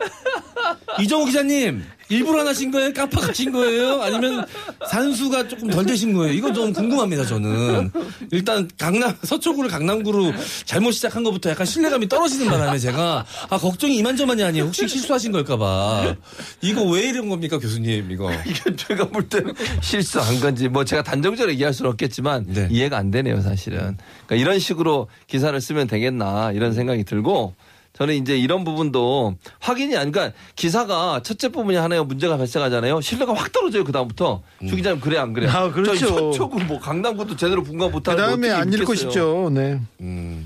[1.00, 2.92] 이정우 기자님, 일부러 안 하신 거예요?
[2.92, 4.02] 깜빡하신 거예요?
[4.02, 4.44] 아니면
[4.88, 6.32] 산수가 조금 덜 되신 거예요?
[6.32, 7.90] 이거 좀 궁금합니다, 저는.
[8.30, 10.32] 일단 강남, 서초구를 강남구로
[10.64, 14.66] 잘못 시작한 것부터 약간 신뢰감이 떨어지는 바람에 제가, 아, 걱정이 이만저만이 아니에요.
[14.66, 16.16] 혹시 실수하신 걸까봐.
[16.62, 18.30] 이거 왜 이런 겁니까, 교수님, 이거?
[18.46, 22.68] 이게 제가 볼 때는 실수한 건지 뭐 제가 단정적으로 얘기할 수는 없겠지만 네.
[22.70, 23.96] 이해가 안 되네요 사실은
[24.26, 27.54] 그러니까 이런 식으로 기사를 쓰면 되겠나 이런 생각이 들고
[27.96, 33.00] 저는 이제 이런 부분도 확인이 안, 그러니까 기사가 첫째 부분이 하나에 문제가 발생하잖아요.
[33.00, 34.42] 신뢰가 확 떨어져요, 그다음부터.
[34.68, 35.48] 주 기자님 그래, 안 그래?
[35.48, 36.08] 아, 그렇죠.
[36.08, 38.18] 서초구 뭐 강남구도 제대로 분간 그 못하고.
[38.18, 39.48] 다음에 안 읽고 싶죠.
[39.52, 39.80] 네.
[40.00, 40.44] 음.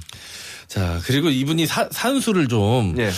[0.67, 3.11] 자, 그리고 이분이 사- 산수를 좀 예.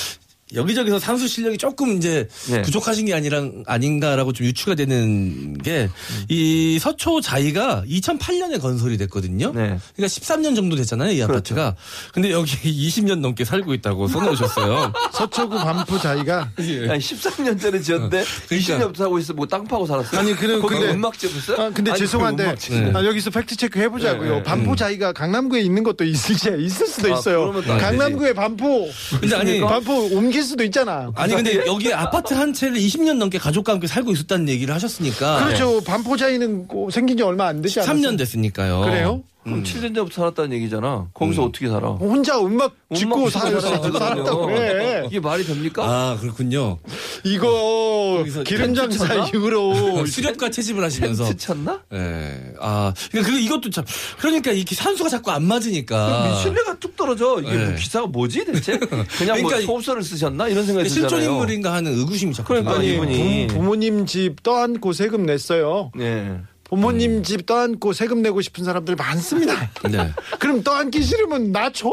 [0.54, 2.62] 여기저기서 산수 실력이 조금 이제 네.
[2.62, 5.88] 부족하신 게 아니라 아닌가라고 좀 유추가 되는 게
[6.28, 9.48] 이 서초 자이가 2008년에 건설이 됐거든요.
[9.52, 9.78] 네.
[9.96, 11.74] 그러니까 13년 정도 됐잖아요, 이 아파트가.
[12.12, 12.50] 근데 여기
[12.88, 14.92] 20년 넘게 살고 있다고 써놓으셨어요.
[15.12, 16.88] 서초구 반포 자이가 예.
[16.90, 18.78] 아니 13년 전에 지었는데 그러니까.
[18.78, 20.20] 20년부터 하고 있어 뭐 땅 파고 살았어요.
[20.20, 21.56] 아니, 거기 근데- 음악 지었어요?
[21.60, 22.96] 아, 근데 아니, 죄송한데 그 음악 지었어요.
[22.96, 24.30] 아, 여기서 팩트 체크 해보자고요.
[24.30, 24.42] 네, 네.
[24.42, 27.52] 반포 자이가 강남구에 있는 것도 있을 있을 수도 아, 있어요.
[27.66, 28.88] 강남구에 반포
[29.20, 31.12] 근데 아니, 반포 옮길 수도 있잖아.
[31.14, 35.82] 아니 근데 여기 아파트 한 채를 20년 넘게 가족과 함께 살고 있었다는 얘기를 하셨으니까 그렇죠.
[35.82, 37.96] 반포 자이는 그 생긴 지 얼마 안 되지 않았어요?
[37.96, 38.80] 3년 됐으니까요.
[38.80, 39.22] 그래요?
[39.42, 41.08] 그럼 7년 전부터 살았다는 얘기잖아.
[41.14, 41.88] 거기서 어떻게 살아?
[41.88, 43.60] 혼자 음악 짓고 음악 살- 짓고
[43.98, 45.04] 살았다고 그래.
[45.06, 45.82] 이게 말이 됩니까?
[45.84, 46.78] 아 그렇군요.
[47.24, 49.26] 이거 거기서 기름 장사 쳤나?
[49.28, 51.80] 이후로 수렵가 채집을 하시면서 텐트 쳤나?
[51.94, 52.52] 예.
[52.60, 53.84] 아, 그러니까 그 이것도 참
[54.18, 56.40] 그러니까 이렇게 산수가 자꾸 안 맞으니까.
[56.42, 57.40] 신뢰가 뚝 떨어져.
[57.40, 57.64] 이게 네.
[57.66, 58.78] 뭐 기사가 뭐지 대체?
[59.18, 61.08] 그냥 뭐 그러니까 소설을 쓰셨나 이런 생각이 들잖아요.
[61.08, 62.82] 실존 인물인가 하는 의구심이 자꾸 그러니까.
[62.82, 63.46] 이분이.
[63.48, 65.92] 부, 모님 집 떠안고 세금 냈어요.
[65.94, 66.38] 네.
[66.70, 67.22] 부모님 음.
[67.24, 69.68] 집 떠안고 세금 내고 싶은 사람들 많습니다.
[69.90, 70.12] 네.
[70.38, 71.90] 그럼 떠안기 싫으면 나 줘?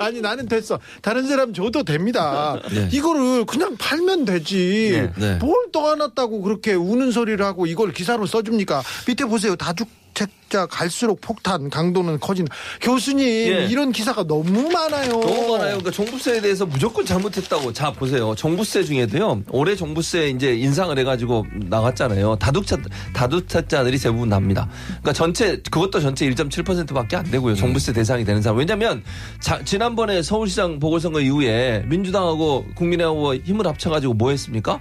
[0.00, 0.80] 아니 나는 됐어.
[1.02, 2.58] 다른 사람 줘도 됩니다.
[2.72, 2.88] 네.
[2.92, 5.10] 이거를 그냥 팔면 되지.
[5.18, 5.32] 네.
[5.32, 5.34] 네.
[5.38, 8.82] 뭘 떠안았다고 그렇게 우는 소리를 하고 이걸 기사로 써줍니까?
[9.06, 9.54] 밑에 보세요.
[9.54, 9.74] 다
[10.16, 12.46] 주택자 갈수록 폭탄 강도는 커진.
[12.80, 13.66] 교수님 예.
[13.66, 15.10] 이런 기사가 너무 많아요.
[15.10, 15.78] 너무 많아요.
[15.78, 17.72] 그러니까 종부세에 대해서 무조건 잘못했다고.
[17.72, 18.34] 자 보세요.
[18.34, 19.42] 종부세 중에도요.
[19.50, 22.36] 올해 종부세 이제 인상을 해가지고 나갔잖아요.
[22.36, 22.78] 다둑차
[23.12, 24.68] 다둑차자들이 대부분 납니다.
[24.86, 27.54] 그러니까 전체 그것도 전체 1.7%밖에 안 되고요.
[27.54, 28.58] 종부세 대상이 되는 사람.
[28.58, 29.04] 왜냐하면
[29.40, 34.80] 자, 지난번에 서울시장 보궐선거 이후에 민주당하고 국민의하고 힘을 합쳐가지고 뭐 했습니까?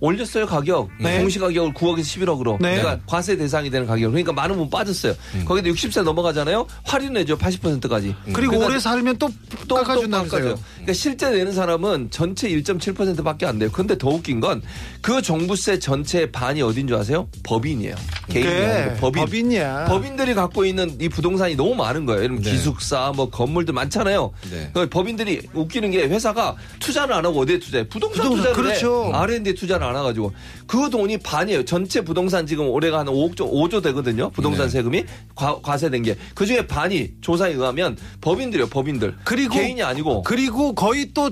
[0.00, 1.18] 올렸어요 가격 네.
[1.18, 2.76] 공시 가격을 9억에서 11억으로 네.
[2.76, 5.44] 그러니까 과세 대상이 되는 가격 그러니까 많은 분 빠졌어요 음.
[5.44, 10.58] 거기다 60세 넘어가잖아요 할인해줘 80%까지 그리고 그러니까 오래 살면 또또 깎아준다면서요.
[10.74, 13.70] 그러니까 실제 내는 사람은 전체 1.7%밖에 안 돼요.
[13.72, 14.62] 근데 더 웃긴 건
[15.06, 17.28] 그 종부세 전체의 반이 어딘 줄 아세요?
[17.44, 17.94] 법인이에요.
[18.28, 19.24] 개인이 그래, 아니고 법인.
[19.24, 19.84] 법인이야.
[19.84, 22.24] 법인들이 갖고 있는 이 부동산이 너무 많은 거예요.
[22.24, 22.50] 예를 들면 네.
[22.50, 24.32] 기숙사, 뭐 건물들 많잖아요.
[24.50, 24.70] 네.
[24.74, 27.88] 그 법인들이 웃기는 게 회사가 투자를 안 하고 어디에 투자해?
[27.88, 29.06] 부동산, 부동산, 투자를 그렇죠.
[29.06, 29.16] 해.
[29.16, 30.32] R&D에 투자를 안 해가지고
[30.66, 31.64] 그 돈이 반이에요.
[31.64, 34.30] 전체 부동산 지금 올해가 한 5억 조, 5조 되거든요.
[34.30, 34.70] 부동산 네.
[34.70, 36.16] 세금이 과, 과세된 게.
[36.34, 39.16] 그 중에 반이 조사에 의하면 법인들이요, 법인들.
[39.24, 40.22] 그리고 개인이 아니고.
[40.22, 41.30] 그리고 거의 또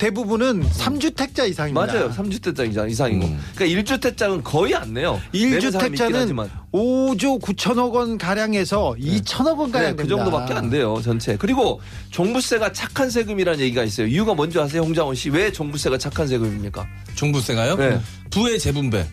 [0.00, 1.86] 대부분은 삼주택자 이상입니다.
[1.86, 2.10] 맞아요.
[2.10, 3.26] 3주택자 이상, 이상이고.
[3.26, 3.38] 음.
[3.54, 5.20] 그러니까 1주택자는 거의 안 내요.
[5.30, 6.50] 내는 사람이 있긴 1주택자는 하지만.
[6.72, 10.16] 5조 9천억 원 가량에서 2천억 원 가량 네, 그 됩니다.
[10.16, 11.36] 정도밖에 안 돼요, 전체.
[11.36, 14.06] 그리고 종부세가 착한 세금이라는 얘기가 있어요.
[14.06, 15.28] 이유가 뭔지 아세요, 홍장원 씨?
[15.28, 16.86] 왜 종부세가 착한 세금입니까?
[17.14, 17.76] 종부세가요?
[17.76, 18.00] 네.
[18.30, 19.06] 부의 재분배.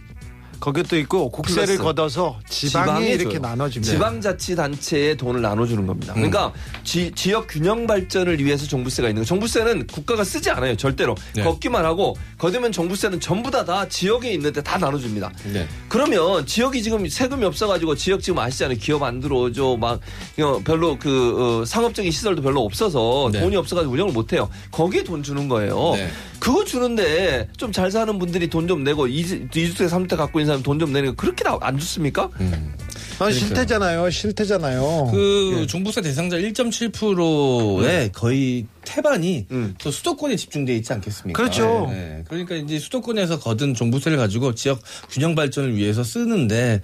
[0.59, 3.39] 거기도 있고 국세를 플러스 걷어서 지방에, 지방에 이렇게.
[3.39, 3.93] 나눠줍니다.
[3.93, 6.13] 지방자치단체에 돈을 나눠주는 겁니다.
[6.13, 6.29] 음.
[6.29, 6.53] 그러니까
[6.83, 9.25] 지, 역 균형 발전을 위해서 종부세가 있는 거예요.
[9.25, 11.15] 종부세는 국가가 쓰지 않아요, 절대로.
[11.33, 11.43] 네.
[11.43, 15.31] 걷기만 하고, 거두면 종부세는 전부 다, 다 지역에 있는데 다 나눠줍니다.
[15.53, 15.67] 네.
[15.89, 18.77] 그러면 지역이 지금 세금이 없어가지고 지역 지금 아시잖아요.
[18.79, 19.77] 기업 안 들어오죠.
[19.77, 19.99] 막
[20.39, 23.39] 어, 별로 그 어, 상업적인 시설도 별로 없어서 네.
[23.39, 24.49] 돈이 없어가지고 운영을 못해요.
[24.71, 25.93] 거기에 돈 주는 거예요.
[26.37, 26.39] 네.
[26.39, 30.63] 그거 주는데 좀 잘 사는 분들이 돈 좀 내고 이주- 이주택 삼주택 갖고 있는 사람
[30.63, 32.29] 돈 좀 내는 거 그렇게 나- 안 좋습니까?
[32.39, 32.73] 음.
[33.19, 34.09] 아, 실태잖아요.
[34.11, 35.09] 실태잖아요.
[35.11, 35.65] 그 예.
[35.67, 39.73] 종부세 대상자 1.7%의 거의 태반이 음.
[39.79, 41.35] 또 수도권에 집중돼 있지 않겠습니까?
[41.41, 41.87] 그렇죠.
[41.89, 42.23] 네.
[42.27, 46.81] 그러니까 이제 수도권에서 거둔 종부세를 가지고 지역 균형 발전을 위해서 쓰는데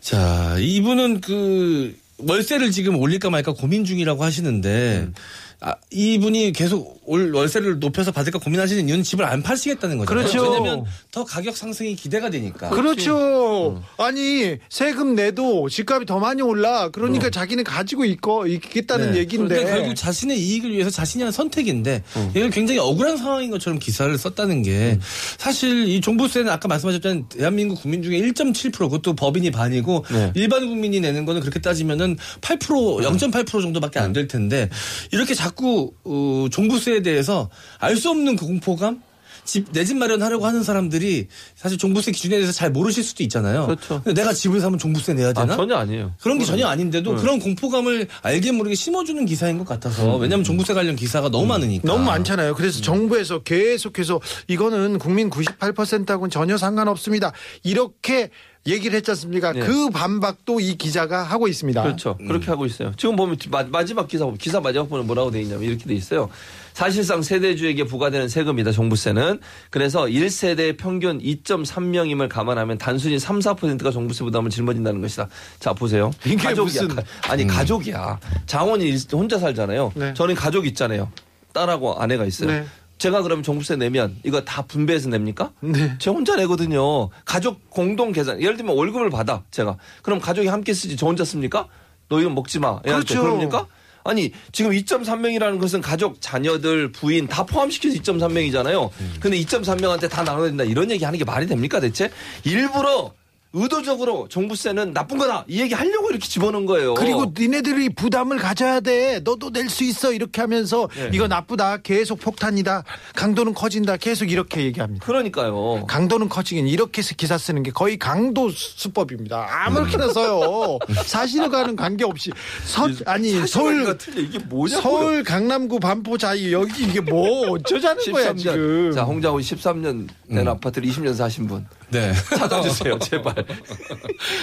[0.00, 5.14] 자 이분은 그 월세를 지금 올릴까 말까 고민 중이라고 하시는데 음.
[5.62, 10.24] 아, 이분이 계속 올 월세를 높여서 받을까 고민하시는 이유는 집을 안 파시겠다는 거잖아요.
[10.28, 10.42] 그렇죠.
[10.44, 12.70] 왜냐하면 더 가격 상승이 기대가 되니까.
[12.70, 13.82] 그렇죠.
[13.98, 16.88] 아니 세금 내도 집값이 더 많이 올라.
[16.90, 19.18] 그러니까 자기는 가지고 있고 있겠다는 네.
[19.18, 19.56] 얘기인데.
[19.56, 22.04] 그런데 결국 자신의 이익을 위해서 자신이 한 선택인데
[22.36, 24.98] 이걸 굉장히 억울한 상황인 것처럼 기사를 썼다는 게
[25.38, 30.32] 사실 이 종부세는 아까 말씀하셨던 대한민국 국민 중에 1.7% 그것도 법인이 반이고 네.
[30.36, 34.68] 일반 국민이 내는 거는 그렇게 따지면은 8% 0.8% 정도밖에 안 될 텐데
[35.12, 37.48] 이렇게 자꾸 어, 종부세 에 대해서
[37.78, 39.02] 알 수 없는 그 공포감
[39.44, 41.26] 집, 내 집 마련하려고 하는 사람들이
[41.56, 43.66] 사실 종부세 기준에 대해서 잘 모르실 수도 있잖아요.
[43.66, 44.02] 그렇죠.
[44.14, 45.56] 내가 집을 사면 종부세 내야 아, 되나?
[45.56, 46.12] 전혀 아니에요.
[46.20, 50.94] 그런 게 전혀 아닌데도 그런 공포감을 알게 모르게 심어주는 기사인 것 같아서 왜냐하면 종부세 관련
[50.94, 52.54] 기사가 너무 많으니까 너무 많잖아요.
[52.54, 57.32] 그래서 정부에서 계속해서 이거는 국민 98%하고는 전혀 상관없습니다.
[57.62, 58.30] 이렇게
[58.66, 59.52] 얘기를 했지 않습니까?
[59.52, 59.60] 네.
[59.60, 61.82] 그 반박도 이 기자가 하고 있습니다.
[61.82, 62.16] 그렇죠.
[62.18, 62.92] 그렇게 하고 있어요.
[62.98, 66.28] 지금 보면 마, 마지막 기사, 보면 기사 마지막 보면 뭐라고 돼 있냐면 이렇게 돼 있어요.
[66.72, 69.40] 사실상 세대주에게 부과되는 세금이다, 종부세는.
[69.70, 75.28] 그래서 1세대 평균 2.3명임을 감안하면 단순히 3, 4%가 종부세 부담을 짊어진다는 것이다.
[75.58, 76.10] 자, 보세요.
[76.24, 76.82] 이게 가족이야.
[76.82, 78.18] 무슨- 가- 아니, 가족이야.
[78.46, 79.92] 장원이 일- 혼자 살잖아요.
[79.94, 80.14] 네.
[80.14, 81.10] 저는 가족 있잖아요.
[81.52, 82.50] 딸하고 아내가 있어요.
[82.50, 82.64] 네.
[82.98, 85.52] 제가 그러면 종부세 내면 이거 다 분배해서 냅니까?
[85.60, 85.96] 네.
[85.98, 87.08] 제 혼자 내거든요.
[87.24, 88.40] 가족 공동 계산.
[88.42, 89.78] 예를 들면 월급을 받아 제가.
[90.02, 91.66] 그럼 가족이 함께 쓰지 저 혼자 씁니까?
[92.10, 92.78] 너 이거 먹지 마.
[92.80, 93.22] 그렇죠.
[93.22, 93.66] 그럽니까?
[94.04, 98.90] 아니 지금 2.3명이라는 것은 가족, 자녀들, 부인 다 포함시켜서 2.3명이잖아요.
[99.20, 102.10] 근데 2.3명한테 다 나눠야 된다 이런 얘기 하는 게 말이 됩니까 대체?
[102.44, 103.12] 일부러
[103.52, 106.94] 의도적으로 종부세는 나쁜 거다 이 얘기 하려고 이렇게 집어넣은 거예요.
[106.94, 109.20] 그리고 니네들이 부담을 가져야 돼.
[109.24, 110.12] 너도 낼 수 있어.
[110.12, 111.10] 이렇게 하면서 네.
[111.12, 111.78] 이거 나쁘다.
[111.78, 112.82] 계속 폭탄이다.
[113.14, 113.96] 강도는 커진다.
[113.98, 115.04] 계속 이렇게 얘기합니다.
[115.06, 115.86] 그러니까요.
[115.86, 119.46] 강도는 커지긴 이렇게 기사 쓰는 게 거의 강도 수법입니다.
[119.66, 120.78] 아무렇게나 써요.
[121.04, 122.30] 사실과는 관계없이
[122.64, 124.82] 서, 아니 서울 이게 뭐냐고요.
[124.82, 128.38] 서울 강남구 반포 자유 여기 이게 뭐 어쩌자는 거야 13년.
[128.38, 128.92] 지금.
[128.92, 131.66] 자, 홍장훈 13년 된 아파트를 20년 사신 분.
[131.90, 132.12] 네.
[132.36, 133.34] 찾아주세요, 제발.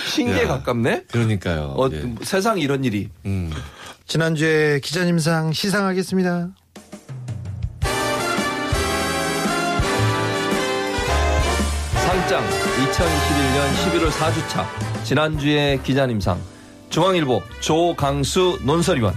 [0.09, 0.47] 신기에 야.
[0.47, 1.03] 가깝네?
[1.11, 1.73] 그러니까요.
[1.77, 2.15] 어, 예.
[2.23, 3.09] 세상 이런 일이.
[3.25, 3.51] 음.
[4.05, 6.49] 지난주에 기자님상 시상하겠습니다.
[12.05, 14.65] 상장 2021년 11월 4주차.
[15.03, 16.39] 지난주에 기자님상.
[16.89, 19.13] 중앙일보 조강수 논설위원.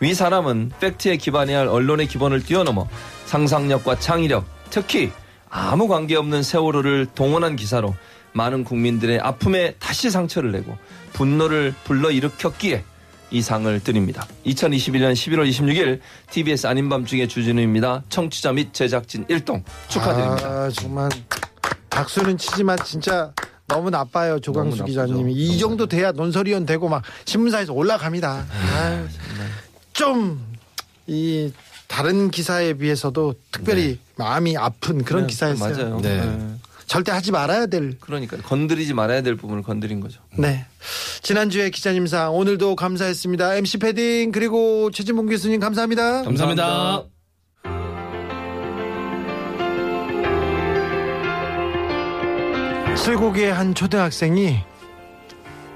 [0.00, 2.86] 위 사람은 팩트에 기반해야 할 언론의 기본을 뛰어넘어
[3.26, 5.10] 상상력과 창의력, 특히
[5.50, 7.94] 아무 관계없는 세월호를 동원한 기사로
[8.32, 10.76] 많은 국민들의 아픔에 다시 상처를 내고
[11.12, 12.84] 분노를 불러일으켰기에
[13.30, 14.26] 이 상을 드립니다.
[14.46, 18.02] 2021년 11월 26일 TBS 아닌 밤중에 주진우입니다.
[18.08, 20.48] 청취자 및 제작진 1동 축하드립니다.
[20.48, 21.10] 아, 정말
[21.90, 23.32] 박수는 치지만 진짜
[23.66, 25.34] 너무 나빠요 조광수 너무 기자님이.
[25.34, 28.46] 이 정도 돼야 논설위원 되고 막 신문사에서 올라갑니다.
[29.92, 31.52] 좀이
[31.88, 35.74] 다른 기사에 비해서도 특별히 마음이 아픈 그런 네, 기사였어요.
[35.76, 36.00] 맞아요.
[36.00, 36.24] 네.
[36.24, 36.54] 네.
[36.86, 37.98] 절대 하지 말아야 될.
[37.98, 40.20] 그러니까 건드리지 말아야 될 부분을 건드린 거죠.
[40.36, 40.64] 네.
[41.22, 43.56] 지난주에 기자님상 오늘도 감사했습니다.
[43.56, 46.22] MC 패딩 그리고 최진봉 교수님 감사합니다.
[46.22, 47.04] 감사합니다.
[52.96, 54.58] 칠곡의 한 초등학생이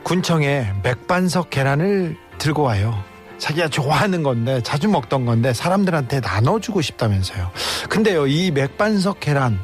[0.03, 3.12] 군청에 맥반석 계란을 들고 와요.
[3.43, 7.51] 자기가 좋아하는 건데 자주 먹던 건데 사람들한테 나눠주고 싶다면서요.
[7.89, 9.59] 근데요 이 맥반석 계란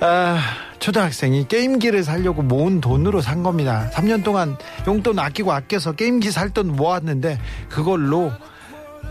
[0.00, 0.38] 아,
[0.80, 3.88] 초등학생이 게임기를 사려고 모은 돈으로 산 겁니다.
[3.94, 7.38] 3년 동안 용돈 아끼고 아껴서 게임기 살 돈 모았는데
[7.70, 8.30] 그걸로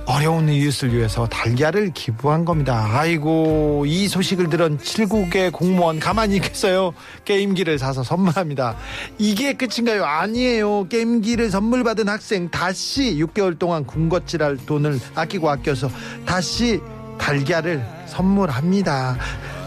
[0.06, 2.88] 어려운 이웃을 위해서 달걀을 기부한 겁니다.
[2.92, 6.94] 아이고 이 소식을 들은 7국의 공무원 가만히 있겠어요.
[7.26, 8.76] 게임기를 사서 선물합니다.
[9.18, 10.04] 이게 끝인가요?
[10.04, 10.88] 아니에요.
[10.90, 15.90] 게임기를 선물 받은 학생 다시 6개월 동안 군것질할 돈을 아끼고 아껴서
[16.26, 16.82] 다시
[17.18, 19.18] 달걀을 선물합니다.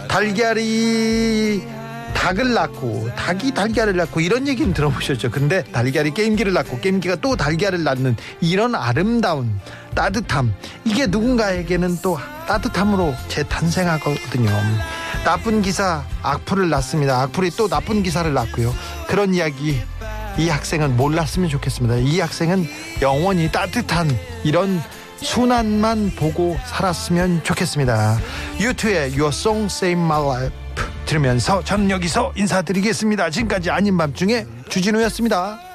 [0.08, 1.62] 달걀이
[2.14, 5.30] 닭을 낳고 닭이 달걀을 낳고 이런 얘기는 들어보셨죠.
[5.30, 9.50] 근데 달걀이 게임기를 낳고 게임기가 또 달걀을 낳는 이런 아름다운
[9.96, 14.50] 따뜻함 이게 누군가에게는 또 따뜻함으로 재탄생하거든요.
[15.24, 17.22] 나쁜 기사 악플을 낳습니다.
[17.22, 18.72] 악플이 또 나쁜 기사를 낳고요.
[19.08, 19.80] 그런 이야기
[20.38, 21.96] 이 학생은 몰랐으면 좋겠습니다.
[21.96, 22.68] 이 학생은
[23.02, 24.08] 영원히 따뜻한
[24.44, 24.80] 이런
[25.16, 28.18] 순환만 보고 살았으면 좋겠습니다.
[28.60, 30.56] 유투의 Your Song Save My Life
[31.06, 33.30] 들으면서 저는 여기서 인사드리겠습니다.
[33.30, 35.65] 지금까지 아닌 밤중에 주진우였습니다.